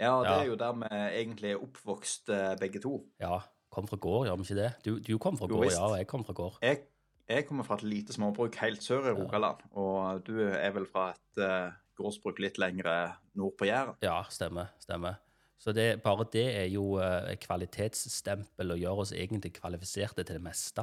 Ja, 0.00 0.12
det 0.22 0.30
Ja. 0.30 0.38
er 0.40 0.46
jo 0.46 0.54
der 0.56 0.72
vi 0.72 0.86
egentlig 1.24 1.50
er 1.52 1.58
oppvokst 1.66 2.28
eh, 2.30 2.54
begge 2.62 2.80
to. 2.80 3.04
Ja, 3.20 3.40
kom 3.70 3.86
fra 3.90 3.96
gård, 3.96 4.26
gjør 4.28 4.36
vi 4.38 4.46
ikke 4.46 4.60
det? 4.62 4.70
Du, 4.86 4.98
du 5.00 5.18
kom 5.18 5.36
fra 5.36 5.46
Jo, 5.50 5.56
gård, 5.56 5.64
visst. 5.66 5.76
ja, 5.78 5.86
og 5.90 5.96
jeg 5.98 6.06
kom 6.06 6.24
fra 6.24 6.32
gård. 6.38 6.56
Jeg, 6.62 6.80
jeg 7.28 7.46
kommer 7.48 7.64
fra 7.64 7.74
et 7.74 7.82
lite 7.82 8.12
småbruk 8.14 8.54
helt 8.62 8.82
sør 8.82 9.10
i 9.10 9.14
Rogaland, 9.18 9.58
og 9.72 10.22
du 10.26 10.38
er 10.48 10.70
vel 10.74 10.86
fra 10.86 11.10
et 11.16 11.42
uh, 11.42 11.72
gårdsbruk 11.98 12.38
litt 12.38 12.58
lengre 12.58 13.16
nord 13.34 13.54
på 13.58 13.66
Jæren. 13.66 13.94
Ja, 14.02 14.22
stemmer. 14.30 14.70
stemmer. 14.78 15.18
Så 15.62 15.70
det, 15.76 16.02
bare 16.02 16.26
det 16.32 16.48
er 16.58 16.66
jo 16.72 16.96
eh, 16.98 17.32
et 17.36 17.44
kvalitetsstempel 17.44 18.74
og 18.74 18.80
gjør 18.82 19.04
oss 19.04 19.12
egentlig 19.14 19.52
kvalifiserte 19.60 20.24
til 20.26 20.40
det 20.40 20.42
meste. 20.42 20.82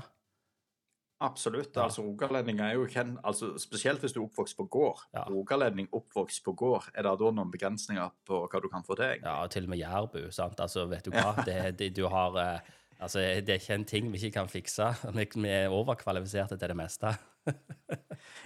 Absolutt. 1.20 1.74
Ja. 1.76 1.84
altså 1.84 2.06
Rogalendinger 2.06 2.64
er 2.64 2.78
jo 2.78 2.86
kjent, 2.88 3.18
altså 3.28 3.50
Spesielt 3.60 4.00
hvis 4.00 4.14
du 4.16 4.22
er 4.22 4.30
oppvokst 4.30 4.56
på 4.56 4.66
gård. 4.72 5.02
Ja. 5.12 5.26
Rogalending 5.28 5.90
oppvokst 5.92 6.46
på 6.46 6.54
gård, 6.56 6.88
er 6.94 7.04
det 7.04 7.12
da 7.20 7.32
noen 7.36 7.52
begrensninger 7.52 8.14
på 8.28 8.40
hva 8.48 8.62
du 8.64 8.70
kan 8.72 8.86
få 8.88 8.96
til? 8.96 9.18
Ja, 9.26 9.42
og 9.44 9.52
til 9.52 9.68
og 9.68 9.74
med 9.74 9.82
jærbu. 9.82 10.22
sant? 10.32 10.62
Altså, 10.64 10.86
vet 10.88 11.10
du 11.10 11.12
hva? 11.12 11.34
Det, 11.50 11.58
det, 11.80 11.90
du 11.98 12.06
har, 12.08 12.40
eh, 12.40 12.72
altså, 13.02 13.20
det 13.20 13.52
er 13.52 13.60
ikke 13.60 13.76
en 13.82 13.86
ting 13.92 14.08
vi 14.14 14.22
ikke 14.24 14.38
kan 14.40 14.48
fikse. 14.48 14.94
Vi 15.36 15.50
er 15.52 15.68
overkvalifiserte 15.76 16.56
til 16.56 16.72
det 16.72 16.80
meste. 16.80 17.12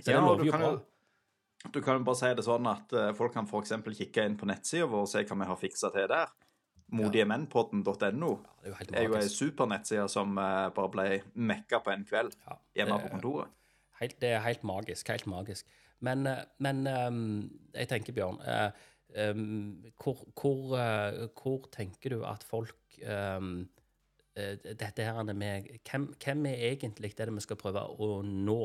Så 0.01 0.09
det 0.09 0.17
Ja, 0.17 0.25
lover 0.25 0.45
jo 0.45 0.57
bra. 0.57 0.73
Du 1.71 1.79
kan 1.81 1.97
jo 1.97 2.05
bare 2.05 2.19
si 2.19 2.31
det 2.35 2.43
sånn 2.45 2.67
at 2.69 2.93
eh, 2.97 3.11
folk 3.17 3.33
kan 3.35 3.47
f.eks. 3.47 3.75
kikke 3.97 4.25
inn 4.27 4.35
på 4.39 4.47
nettsida 4.49 4.89
vår 4.89 5.05
og 5.05 5.11
se 5.11 5.23
hva 5.23 5.37
vi 5.39 5.49
har 5.49 5.59
fiksa 5.61 5.91
til 5.95 6.09
der. 6.11 6.33
Modigemennpodden.no 6.93 8.31
ja, 8.65 8.69
er 8.69 8.69
jo 8.69 8.97
er 8.99 9.07
jo 9.07 9.15
ei 9.17 9.29
supernettside 9.31 10.05
som 10.11 10.35
eh, 10.37 10.67
bare 10.75 10.91
ble 10.93 11.05
mekka 11.33 11.79
på 11.85 11.93
en 11.93 12.03
kveld 12.05 12.35
Ja, 12.43 12.57
hjemme 12.77 12.99
på 13.05 13.13
kontoret. 13.15 13.55
Helt, 14.01 14.19
det 14.21 14.33
er 14.35 14.43
helt 14.43 14.65
magisk. 14.67 15.09
Helt 15.09 15.29
magisk. 15.29 15.69
Men, 16.03 16.27
eh, 16.27 16.43
men 16.63 16.83
ehm, 16.89 17.23
jeg 17.73 17.89
tenker, 17.89 18.15
Bjørn 18.15 18.41
eh, 18.43 18.69
ehm, 19.23 19.93
hvor, 20.03 20.25
hvor, 20.35 20.75
hvor 21.39 21.69
tenker 21.73 22.17
du 22.17 22.25
at 22.27 22.43
folk 22.47 22.99
ehm, 23.01 23.69
eh, 24.35 24.57
Dette 24.67 25.05
her 25.07 25.23
med 25.33 25.69
hvem, 25.87 26.09
hvem 26.19 26.49
er 26.51 26.65
egentlig 26.73 27.13
det 27.17 27.29
vi 27.31 27.45
skal 27.45 27.59
prøve 27.59 27.85
å 27.87 28.17
nå? 28.27 28.63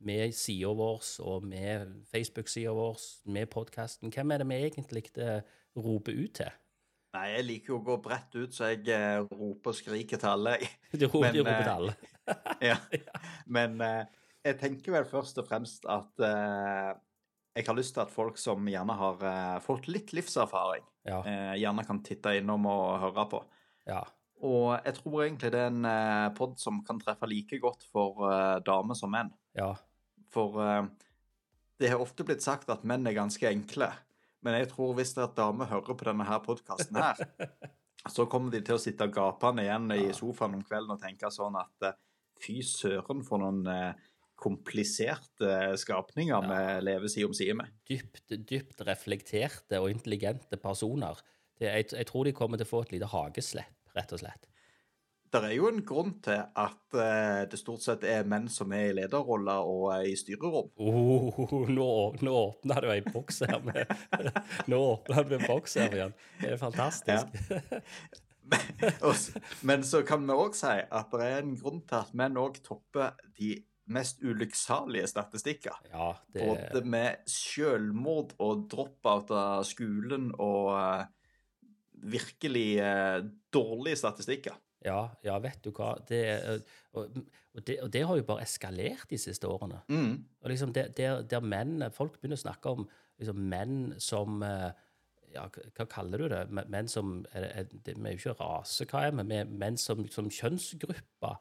Med 0.00 0.32
sida 0.34 0.70
vår 0.72 1.04
og 1.28 1.44
med 1.44 1.90
Facebook-sida 2.08 2.72
vår, 2.72 3.02
med 3.28 3.50
podkasten. 3.52 4.08
Hvem 4.14 4.32
er 4.32 4.40
det 4.40 4.46
vi 4.48 4.56
egentlig 4.64 5.02
eh, 5.20 5.42
roper 5.76 6.16
ut 6.16 6.38
til? 6.40 6.54
Nei, 7.12 7.26
jeg 7.34 7.44
liker 7.44 7.72
jo 7.74 7.78
å 7.80 7.84
gå 7.84 7.96
bredt 8.04 8.36
ut, 8.38 8.54
så 8.54 8.70
jeg 8.70 8.86
eh, 8.94 9.18
roper 9.28 9.72
og 9.74 9.76
skriker 9.76 10.20
til 10.22 10.30
alle. 10.30 10.54
Du 10.94 11.04
roper, 11.08 11.26
Men, 11.26 11.36
roper 11.40 11.52
eh, 11.52 11.60
til 11.66 11.74
alle. 11.74 11.94
ja. 12.70 12.76
Men 13.50 13.76
eh, 13.84 14.04
jeg 14.46 14.56
tenker 14.62 14.94
vel 14.96 15.08
først 15.10 15.42
og 15.42 15.48
fremst 15.50 15.84
at 15.90 16.24
eh, 16.24 16.92
jeg 17.58 17.66
har 17.66 17.76
lyst 17.76 17.92
til 17.98 18.04
at 18.06 18.14
folk 18.14 18.38
som 18.40 18.70
gjerne 18.72 18.96
har 19.02 19.26
eh, 19.26 19.58
fått 19.66 19.90
litt 19.92 20.14
livserfaring, 20.16 20.86
Ja. 21.10 21.20
eh, 21.26 21.52
gjerne 21.60 21.84
kan 21.88 22.00
titte 22.06 22.32
innom 22.38 22.64
og 22.72 22.96
høre 23.04 23.26
på. 23.36 23.42
ja. 23.90 24.00
Og 24.40 24.70
jeg 24.86 24.94
tror 24.96 25.18
egentlig 25.26 25.50
det 25.52 25.58
er 25.60 25.66
en 25.68 25.84
eh, 25.84 26.30
pod 26.32 26.54
som 26.56 26.78
kan 26.88 26.96
treffe 27.02 27.26
like 27.28 27.58
godt 27.60 27.82
for 27.92 28.22
eh, 28.30 28.54
damer 28.64 28.96
som 28.96 29.10
menn. 29.12 29.28
Ja. 29.52 29.74
For 30.34 30.60
eh, 30.64 30.84
det 31.80 31.90
har 31.92 32.02
ofte 32.02 32.26
blitt 32.26 32.44
sagt 32.44 32.70
at 32.72 32.86
menn 32.86 33.08
er 33.08 33.16
ganske 33.16 33.48
enkle. 33.48 33.90
Men 34.44 34.56
jeg 34.56 34.70
tror 34.72 34.94
hvis 34.96 35.14
det 35.16 35.24
er 35.24 35.34
damer 35.36 35.68
hører 35.68 35.96
på 35.96 36.06
denne 36.08 36.26
her 36.28 36.40
podkasten 36.44 36.96
her, 37.00 37.20
så 38.14 38.26
kommer 38.30 38.52
de 38.54 38.62
til 38.64 38.78
å 38.78 38.80
sitte 38.80 39.10
gapende 39.12 39.66
igjen 39.66 39.90
i 39.96 40.06
sofaen 40.16 40.56
om 40.56 40.64
kvelden 40.64 40.96
og 40.96 41.02
tenke 41.02 41.32
sånn 41.32 41.58
at 41.60 41.90
eh, 41.90 41.98
fy 42.40 42.60
søren 42.64 43.24
for 43.26 43.42
noen 43.42 43.66
eh, 43.68 44.06
kompliserte 44.40 45.76
skapninger 45.76 46.46
vi 46.48 46.60
lever 46.86 47.12
side 47.12 47.28
om 47.28 47.34
side 47.36 47.56
med. 47.58 47.74
dypt, 47.88 48.32
dypt 48.48 48.80
reflekterte 48.88 49.80
og 49.82 49.90
intelligente 49.92 50.56
personer. 50.56 51.20
Jeg, 51.60 51.90
jeg 51.92 52.08
tror 52.08 52.24
de 52.24 52.32
kommer 52.32 52.56
til 52.56 52.64
å 52.64 52.70
få 52.70 52.80
et 52.86 52.94
lite 52.94 53.10
hageslepp, 53.12 53.76
rett 53.92 54.14
og 54.16 54.22
slett. 54.22 54.49
Det 55.30 55.40
er 55.46 55.52
jo 55.54 55.68
en 55.70 55.82
grunn 55.86 56.16
til 56.24 56.40
at 56.58 56.96
uh, 56.98 57.44
det 57.50 57.58
stort 57.60 57.84
sett 57.84 58.02
er 58.08 58.24
menn 58.26 58.48
som 58.50 58.72
er 58.74 58.88
i 58.88 58.94
lederroller 58.98 59.62
og 59.62 59.84
er 59.94 60.08
i 60.10 60.16
styrerom. 60.18 60.72
Oh, 60.82 61.38
nå, 61.76 61.86
nå 62.18 62.32
åpna 62.40 62.80
du 62.82 62.88
ei 62.90 63.00
boks 63.06 63.38
her 63.46 63.60
med 63.62 63.92
Nå 64.72 64.80
åpna 64.96 65.22
du 65.28 65.36
en 65.38 65.44
boks 65.46 65.76
her 65.78 65.94
igjen. 65.94 66.14
Det 66.42 66.50
er 66.56 66.58
fantastisk. 66.58 67.38
S- 69.06 69.30
Men 69.68 69.84
så 69.86 70.00
kan 70.06 70.24
vi 70.26 70.34
òg 70.34 70.56
si 70.58 70.72
at 70.82 71.12
det 71.14 71.26
er 71.28 71.44
en 71.44 71.54
grunn 71.60 71.82
til 71.86 72.00
at 72.00 72.10
menn 72.18 72.38
òg 72.40 72.58
topper 72.66 73.14
de 73.38 73.52
mest 73.90 74.18
ulykksalige 74.22 75.06
statistikker. 75.10 75.78
Ja, 75.92 76.12
det 76.34 76.42
Både 76.46 76.82
med 76.90 77.22
selvmord 77.30 78.34
og 78.42 78.66
drop-out 78.70 79.30
av 79.34 79.62
skolen 79.66 80.32
og 80.42 80.72
uh, 80.74 81.06
virkelig 82.10 82.68
dårlige 83.54 83.98
statistikker. 84.02 84.58
Ja, 84.84 85.00
ja, 85.26 85.38
vet 85.42 85.60
du 85.64 85.70
hva. 85.76 85.94
Det, 86.08 86.22
og, 86.92 87.16
og, 87.54 87.62
det, 87.66 87.80
og 87.84 87.90
det 87.92 88.04
har 88.08 88.20
jo 88.20 88.26
bare 88.28 88.46
eskalert 88.46 89.10
de 89.10 89.18
siste 89.20 89.48
årene. 89.48 89.82
Mm. 89.92 90.14
Og 90.40 90.52
liksom 90.52 90.72
der, 90.76 90.88
der, 90.96 91.22
der 91.28 91.44
menn 91.44 91.84
Folk 91.92 92.16
begynner 92.18 92.40
å 92.40 92.44
snakke 92.46 92.76
om 92.76 92.86
liksom 93.20 93.42
menn 93.52 93.80
som 94.00 94.40
ja, 95.34 95.46
hva 95.76 95.86
kaller 95.90 96.22
du 96.22 96.28
det? 96.32 96.42
Menn 96.50 96.88
som 96.90 97.20
er, 97.32 97.46
er, 97.62 97.66
det, 97.70 97.96
Vi 97.96 98.08
er 98.08 98.16
jo 98.16 98.22
ikke 98.22 98.38
rase, 98.40 98.86
hva 98.90 99.06
er 99.06 99.16
vi? 99.16 99.42
Menn 99.50 99.78
som, 99.80 100.06
som 100.10 100.30
kjønnsgrupper 100.32 101.36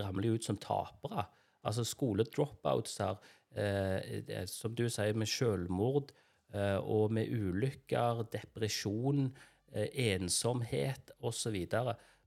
ramler 0.00 0.30
jo 0.30 0.40
ut 0.40 0.48
som 0.48 0.58
tapere. 0.60 1.26
Altså 1.66 1.84
skoledropouts 1.84 2.98
her, 3.02 3.20
eh, 3.56 4.46
som 4.48 4.74
du 4.76 4.86
sier, 4.88 5.16
med 5.16 5.28
selvmord 5.28 6.12
eh, 6.54 6.78
og 6.80 7.12
med 7.16 7.32
ulykker, 7.32 8.24
depresjon, 8.32 9.30
eh, 9.72 9.88
ensomhet 10.14 11.12
osv. 11.20 11.58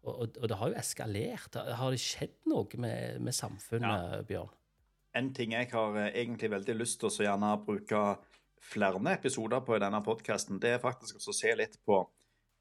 Og, 0.03 0.13
og, 0.13 0.37
og 0.41 0.49
det 0.51 0.59
har 0.59 0.71
jo 0.71 0.79
eskalert. 0.79 1.55
Har 1.79 1.93
det 1.93 2.01
skjedd 2.03 2.35
noe 2.51 2.79
med, 2.81 3.21
med 3.23 3.35
samfunnet, 3.35 4.23
Bjørn? 4.27 4.51
En 5.13 5.29
ting 5.35 5.53
jeg 5.53 5.69
har 5.71 5.97
eh, 6.01 6.11
egentlig 6.23 6.49
veldig 6.51 6.75
lyst 6.79 6.99
til 7.01 7.09
å 7.09 7.13
så 7.13 7.25
gjerne 7.27 7.53
bruke 7.63 8.01
flere 8.63 8.99
episoder 9.11 9.61
på 9.65 9.75
i 9.75 9.81
denne 9.83 9.99
podkasten, 10.03 10.59
det 10.63 10.75
er 10.75 10.83
faktisk 10.83 11.19
å 11.19 11.35
se 11.35 11.51
litt 11.59 11.75
på 11.85 11.99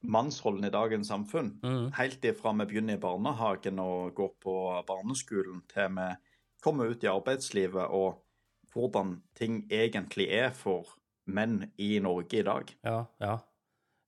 mannsrollen 0.02 0.66
i 0.66 0.72
dagens 0.74 1.12
samfunn. 1.12 1.52
Mm. 1.62 1.92
Helt 1.94 2.24
ifra 2.26 2.52
vi 2.58 2.66
begynner 2.72 2.98
i 2.98 3.02
barnehagen 3.02 3.78
og 3.82 4.14
går 4.18 4.32
på 4.42 4.56
barneskolen, 4.88 5.62
til 5.70 5.94
vi 5.94 6.08
kommer 6.62 6.90
ut 6.90 7.06
i 7.06 7.10
arbeidslivet 7.10 7.94
og 7.94 8.18
hvordan 8.72 9.20
ting 9.38 9.62
egentlig 9.70 10.28
er 10.34 10.50
for 10.56 10.96
menn 11.24 11.70
i 11.78 11.98
Norge 12.02 12.40
i 12.40 12.46
dag. 12.46 12.74
Ja, 12.82 13.04
ja. 13.22 13.36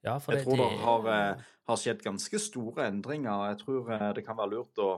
Ja 0.05 0.19
Jeg 0.21 0.45
tror 0.45 0.61
det 0.61 0.71
har, 0.85 1.11
eh, 1.15 1.51
har 1.71 1.81
skjedd 1.81 2.03
ganske 2.05 2.39
store 2.43 2.89
endringer. 2.91 3.49
Jeg 3.53 3.61
tror 3.65 3.93
eh, 3.95 4.09
det 4.17 4.25
kan 4.27 4.37
være 4.37 4.53
lurt 4.53 4.81
å 4.83 4.91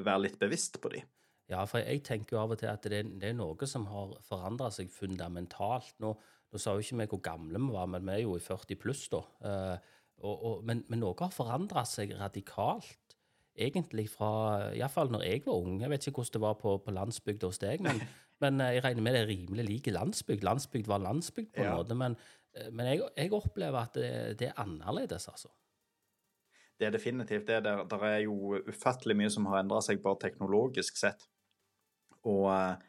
være 0.00 0.26
litt 0.26 0.38
bevisst 0.40 0.80
på 0.80 0.92
de. 0.94 1.02
Ja, 1.50 1.64
for 1.66 1.82
jeg 1.82 2.04
tenker 2.06 2.36
jo 2.36 2.42
av 2.44 2.54
og 2.54 2.60
til 2.60 2.70
at 2.70 2.84
det, 2.86 3.02
det 3.20 3.32
er 3.32 3.38
noe 3.38 3.66
som 3.66 3.88
har 3.90 4.14
forandra 4.26 4.70
seg 4.72 4.92
fundamentalt. 4.94 5.96
Nå, 6.02 6.14
nå 6.50 6.60
sa 6.62 6.76
jo 6.76 6.84
ikke 6.84 7.00
vi 7.02 7.08
hvor 7.10 7.22
gamle 7.26 7.60
vi 7.60 7.74
var, 7.74 7.90
men 7.90 8.06
vi 8.06 8.14
er 8.14 8.22
jo 8.22 8.36
i 8.38 8.44
40 8.44 8.78
pluss, 8.80 9.08
da. 9.12 9.24
Eh, 9.44 9.94
og, 10.20 10.34
og, 10.34 10.64
men, 10.68 10.84
men, 10.88 11.00
noe 11.02 11.16
har 11.18 11.32
forandra 11.34 11.82
seg 11.88 12.12
radikalt, 12.18 13.16
egentlig 13.60 14.06
fra 14.12 14.30
Iallfall 14.76 15.10
når 15.12 15.24
jeg 15.26 15.44
var 15.46 15.58
ung. 15.58 15.80
Jeg 15.82 15.90
vet 15.90 16.06
ikke 16.06 16.20
hvordan 16.20 16.36
det 16.36 16.42
var 16.44 16.58
på, 16.60 16.74
på 16.84 16.94
landsbygda 16.94 17.50
hos 17.50 17.60
deg, 17.60 17.82
men, 17.84 17.98
men, 18.44 18.62
jeg 18.76 18.84
regner 18.86 19.04
med 19.04 19.16
det 19.16 19.24
er 19.24 19.32
rimelig 19.32 19.66
like 19.66 19.96
landsbygd. 19.96 20.46
Landsbygd 20.46 20.92
var 20.92 21.02
landsbygd 21.02 21.50
på 21.56 21.64
en 21.64 21.72
Ja. 21.72 21.74
måte, 21.80 21.98
men, 21.98 22.16
men 22.74 22.88
jeg, 22.90 23.02
jeg 23.16 23.32
opplever 23.36 23.78
at 23.80 23.96
det, 23.98 24.12
det 24.40 24.50
er 24.50 24.60
annerledes, 24.62 25.28
altså. 25.30 25.52
Det 26.80 26.88
er 26.88 26.94
definitivt 26.94 27.46
det. 27.46 27.58
Der, 27.66 27.82
der 27.84 28.04
er 28.08 28.20
jo 28.24 28.56
ufattelig 28.68 29.16
mye 29.20 29.30
som 29.32 29.46
har 29.50 29.60
endra 29.60 29.82
seg 29.84 30.00
bare 30.00 30.16
teknologisk 30.22 30.96
sett. 30.96 31.26
Og 32.24 32.46
eh, 32.54 32.86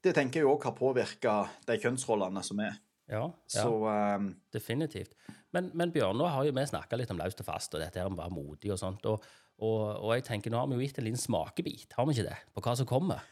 det 0.00 0.14
tenker 0.16 0.40
jeg 0.40 0.48
òg 0.48 0.64
har 0.64 0.76
påvirka 0.76 1.34
de 1.68 1.76
kjønnsrollene 1.82 2.42
som 2.46 2.62
er. 2.64 2.78
Ja, 3.10 3.26
ja. 3.26 3.64
Så 3.66 3.74
um... 3.84 4.30
Definitivt. 4.54 5.12
Men, 5.52 5.68
men 5.76 5.92
Bjørn, 5.92 6.16
nå 6.16 6.30
har 6.30 6.46
jo 6.46 6.54
vi 6.56 6.64
snakka 6.70 6.96
litt 6.96 7.12
om 7.12 7.20
løst 7.20 7.42
og 7.42 7.48
fast, 7.50 7.74
og 7.74 7.82
dette 7.82 8.00
her 8.00 8.08
med 8.08 8.20
å 8.20 8.22
være 8.22 8.36
modig 8.38 8.72
og 8.72 8.80
sånt. 8.80 9.04
Og, 9.10 9.26
og, 9.60 9.80
og 9.98 10.14
jeg 10.14 10.24
tenker, 10.30 10.54
nå 10.54 10.62
har 10.62 10.70
vi 10.70 10.78
jo 10.78 10.86
gitt 10.86 11.02
en 11.02 11.08
liten 11.10 11.20
smakebit, 11.20 11.92
har 11.98 12.08
vi 12.08 12.16
ikke 12.16 12.28
det? 12.30 12.38
På 12.54 12.64
hva 12.64 12.76
som 12.78 12.88
kommer. 12.88 13.26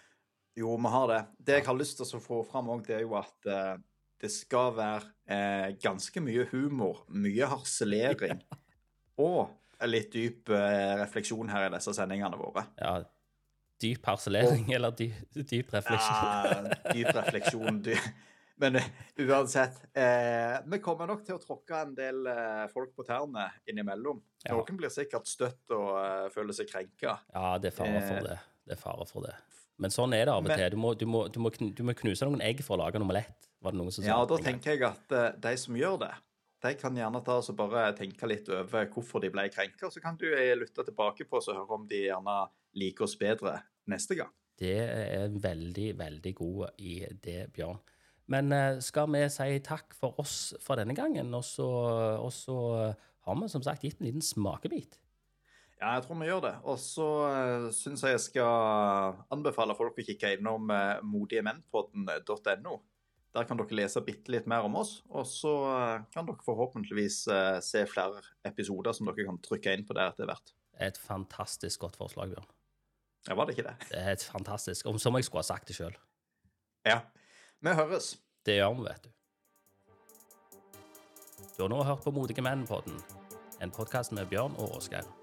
jo, 0.58 0.74
vi 0.76 0.92
har 0.92 1.08
det. 1.08 1.20
Det 1.38 1.60
jeg 1.60 1.68
har 1.70 1.78
lyst 1.78 2.02
til 2.02 2.18
å 2.18 2.20
få 2.20 2.42
fram 2.44 2.68
òg, 2.74 2.84
det 2.88 2.98
er 2.98 3.06
jo 3.06 3.14
at 3.16 3.48
eh, 3.48 3.78
det 4.18 4.30
skal 4.34 4.72
være 4.76 5.12
eh, 5.30 5.68
ganske 5.82 6.22
mye 6.22 6.46
humor, 6.52 7.04
mye 7.14 7.48
harselering 7.52 8.42
og 9.28 9.48
en 9.78 9.92
litt 9.92 10.10
dyp 10.14 10.50
eh, 10.54 10.96
refleksjon 11.02 11.50
her 11.52 11.68
i 11.68 11.74
disse 11.76 11.94
sendingene 11.94 12.38
våre. 12.40 12.64
Ja, 12.80 12.96
dyp 13.82 14.08
harselering 14.10 14.72
eller 14.74 14.94
dy, 14.98 15.12
dyp 15.38 15.70
refleksjon? 15.74 16.24
Ja, 16.50 16.90
dyp 16.90 17.12
refleksjon. 17.14 17.78
Dy 17.86 17.94
Men 18.58 18.80
eh, 18.80 18.88
uansett, 19.22 19.76
eh, 19.94 20.56
vi 20.66 20.80
kommer 20.82 21.06
nok 21.06 21.22
til 21.26 21.36
å 21.36 21.42
tråkke 21.42 21.82
en 21.84 21.92
del 21.94 22.26
eh, 22.26 22.64
folk 22.72 22.90
på 22.96 23.06
tærne 23.06 23.46
innimellom. 23.70 24.18
Ja. 24.42 24.56
Noen 24.56 24.80
blir 24.80 24.90
sikkert 24.90 25.30
støtt 25.30 25.76
og 25.76 25.92
eh, 26.00 26.24
føler 26.34 26.56
seg 26.58 26.70
krenka. 26.72 27.20
Ja, 27.30 27.52
det 27.62 27.70
er 27.70 27.76
fare 27.78 28.02
for 28.02 28.26
det. 28.26 28.40
Det 28.66 28.74
er 28.74 28.82
fare 28.82 29.06
for 29.06 29.28
det. 29.28 29.36
Men 29.78 29.94
sånn 29.94 30.14
er 30.16 30.26
det 30.26 30.34
av 30.34 30.46
og 30.46 30.50
til. 30.50 30.70
Du 30.74 30.80
må, 30.80 30.94
du, 30.98 31.04
må, 31.06 31.26
du, 31.30 31.38
må, 31.42 31.52
du 31.54 31.84
må 31.86 31.94
knuse 31.98 32.26
noen 32.26 32.42
egg 32.44 32.62
for 32.66 32.76
å 32.76 32.80
lage 32.82 32.98
en 32.98 33.04
omelett, 33.06 33.50
var 33.62 33.74
det 33.74 33.80
noen 33.80 33.94
som 33.94 34.02
sa. 34.02 34.10
Ja, 34.10 34.18
da 34.26 34.38
tenker 34.42 34.74
jeg 34.74 34.82
at 34.88 35.14
eh, 35.14 35.28
de 35.44 35.52
som 35.60 35.78
gjør 35.78 36.00
det, 36.02 36.14
de 36.66 36.72
kan 36.80 36.96
gjerne 36.98 37.20
ta 37.22 37.36
og 37.38 37.58
bare 37.58 37.92
tenke 37.98 38.26
litt 38.26 38.50
over 38.50 38.88
hvorfor 38.90 39.22
de 39.22 39.30
ble 39.34 39.46
krenka. 39.54 39.90
Så 39.94 40.02
kan 40.02 40.18
du 40.18 40.26
eh, 40.32 40.56
lytte 40.58 40.82
tilbake 40.86 41.28
på 41.30 41.38
oss 41.38 41.50
og 41.52 41.60
høre 41.60 41.78
om 41.78 41.86
de 41.90 42.08
gjerne 42.08 42.40
liker 42.78 43.06
oss 43.06 43.14
bedre 43.20 43.54
neste 43.90 44.18
gang. 44.18 44.34
Det 44.58 44.74
er 44.82 45.30
veldig, 45.38 45.92
veldig 46.00 46.34
god 46.34 46.82
idé, 46.82 47.44
Bjørn. 47.54 47.78
Men 48.34 48.50
eh, 48.52 48.80
skal 48.84 49.06
vi 49.14 49.22
si 49.32 49.62
takk 49.64 49.94
for 49.96 50.18
oss 50.18 50.56
for 50.60 50.80
denne 50.80 50.98
gangen, 50.98 51.30
og 51.38 51.46
så 51.46 51.68
har 53.28 53.38
vi 53.38 53.52
som 53.52 53.62
sagt 53.62 53.86
gitt 53.86 54.02
en 54.02 54.10
liten 54.10 54.24
smakebit. 54.24 54.98
Ja, 55.78 55.94
jeg 55.94 56.04
tror 56.04 56.18
vi 56.18 56.26
gjør 56.26 56.42
det. 56.42 56.54
Og 56.66 56.78
så 56.82 57.06
uh, 57.30 57.66
syns 57.74 58.02
jeg 58.02 58.16
jeg 58.16 58.22
skal 58.24 59.18
anbefale 59.34 59.76
folk 59.78 59.98
å 60.00 60.06
kikke 60.06 60.34
innom 60.34 60.72
uh, 60.74 60.98
modigemennpodden.no. 61.06 62.78
Der 63.36 63.46
kan 63.46 63.60
dere 63.60 63.76
lese 63.76 64.02
bitte 64.02 64.32
litt 64.34 64.48
mer 64.50 64.66
om 64.66 64.78
oss, 64.80 64.96
og 65.12 65.26
så 65.28 65.52
uh, 65.68 66.06
kan 66.14 66.26
dere 66.26 66.42
forhåpentligvis 66.42 67.20
uh, 67.30 67.58
se 67.62 67.84
flere 67.90 68.24
episoder 68.48 68.96
som 68.96 69.10
dere 69.10 69.28
kan 69.28 69.38
trykke 69.44 69.76
inn 69.76 69.86
på 69.86 69.94
der 69.94 70.10
etter 70.10 70.26
hvert. 70.30 70.54
Et 70.82 70.98
fantastisk 70.98 71.86
godt 71.86 71.98
forslag, 72.00 72.34
Bjørn. 72.34 72.50
Ja, 73.28 73.36
var 73.38 73.46
det 73.46 73.54
ikke 73.54 73.68
det? 73.68 73.76
Det 73.90 74.00
er 74.00 74.16
et 74.16 74.24
fantastisk, 74.24 74.86
om 74.90 74.98
som 74.98 75.14
jeg 75.18 75.28
skulle 75.28 75.44
ha 75.44 75.50
sagt 75.50 75.70
det 75.70 75.78
sjøl. 75.78 75.94
Ja. 76.86 77.02
Vi 77.60 77.74
høres. 77.74 78.16
Det 78.46 78.58
gjør 78.58 78.76
vi, 78.78 78.86
vet 78.86 79.06
du. 79.06 79.14
Du 81.58 81.64
har 81.64 81.72
nå 81.74 81.82
hørt 81.82 82.04
på 82.06 82.14
Modige 82.14 82.42
menn-podden, 82.46 82.98
en 83.58 83.74
podkast 83.74 84.14
med 84.14 84.30
Bjørn 84.30 84.54
og 84.62 84.78
Åsgeir. 84.78 85.17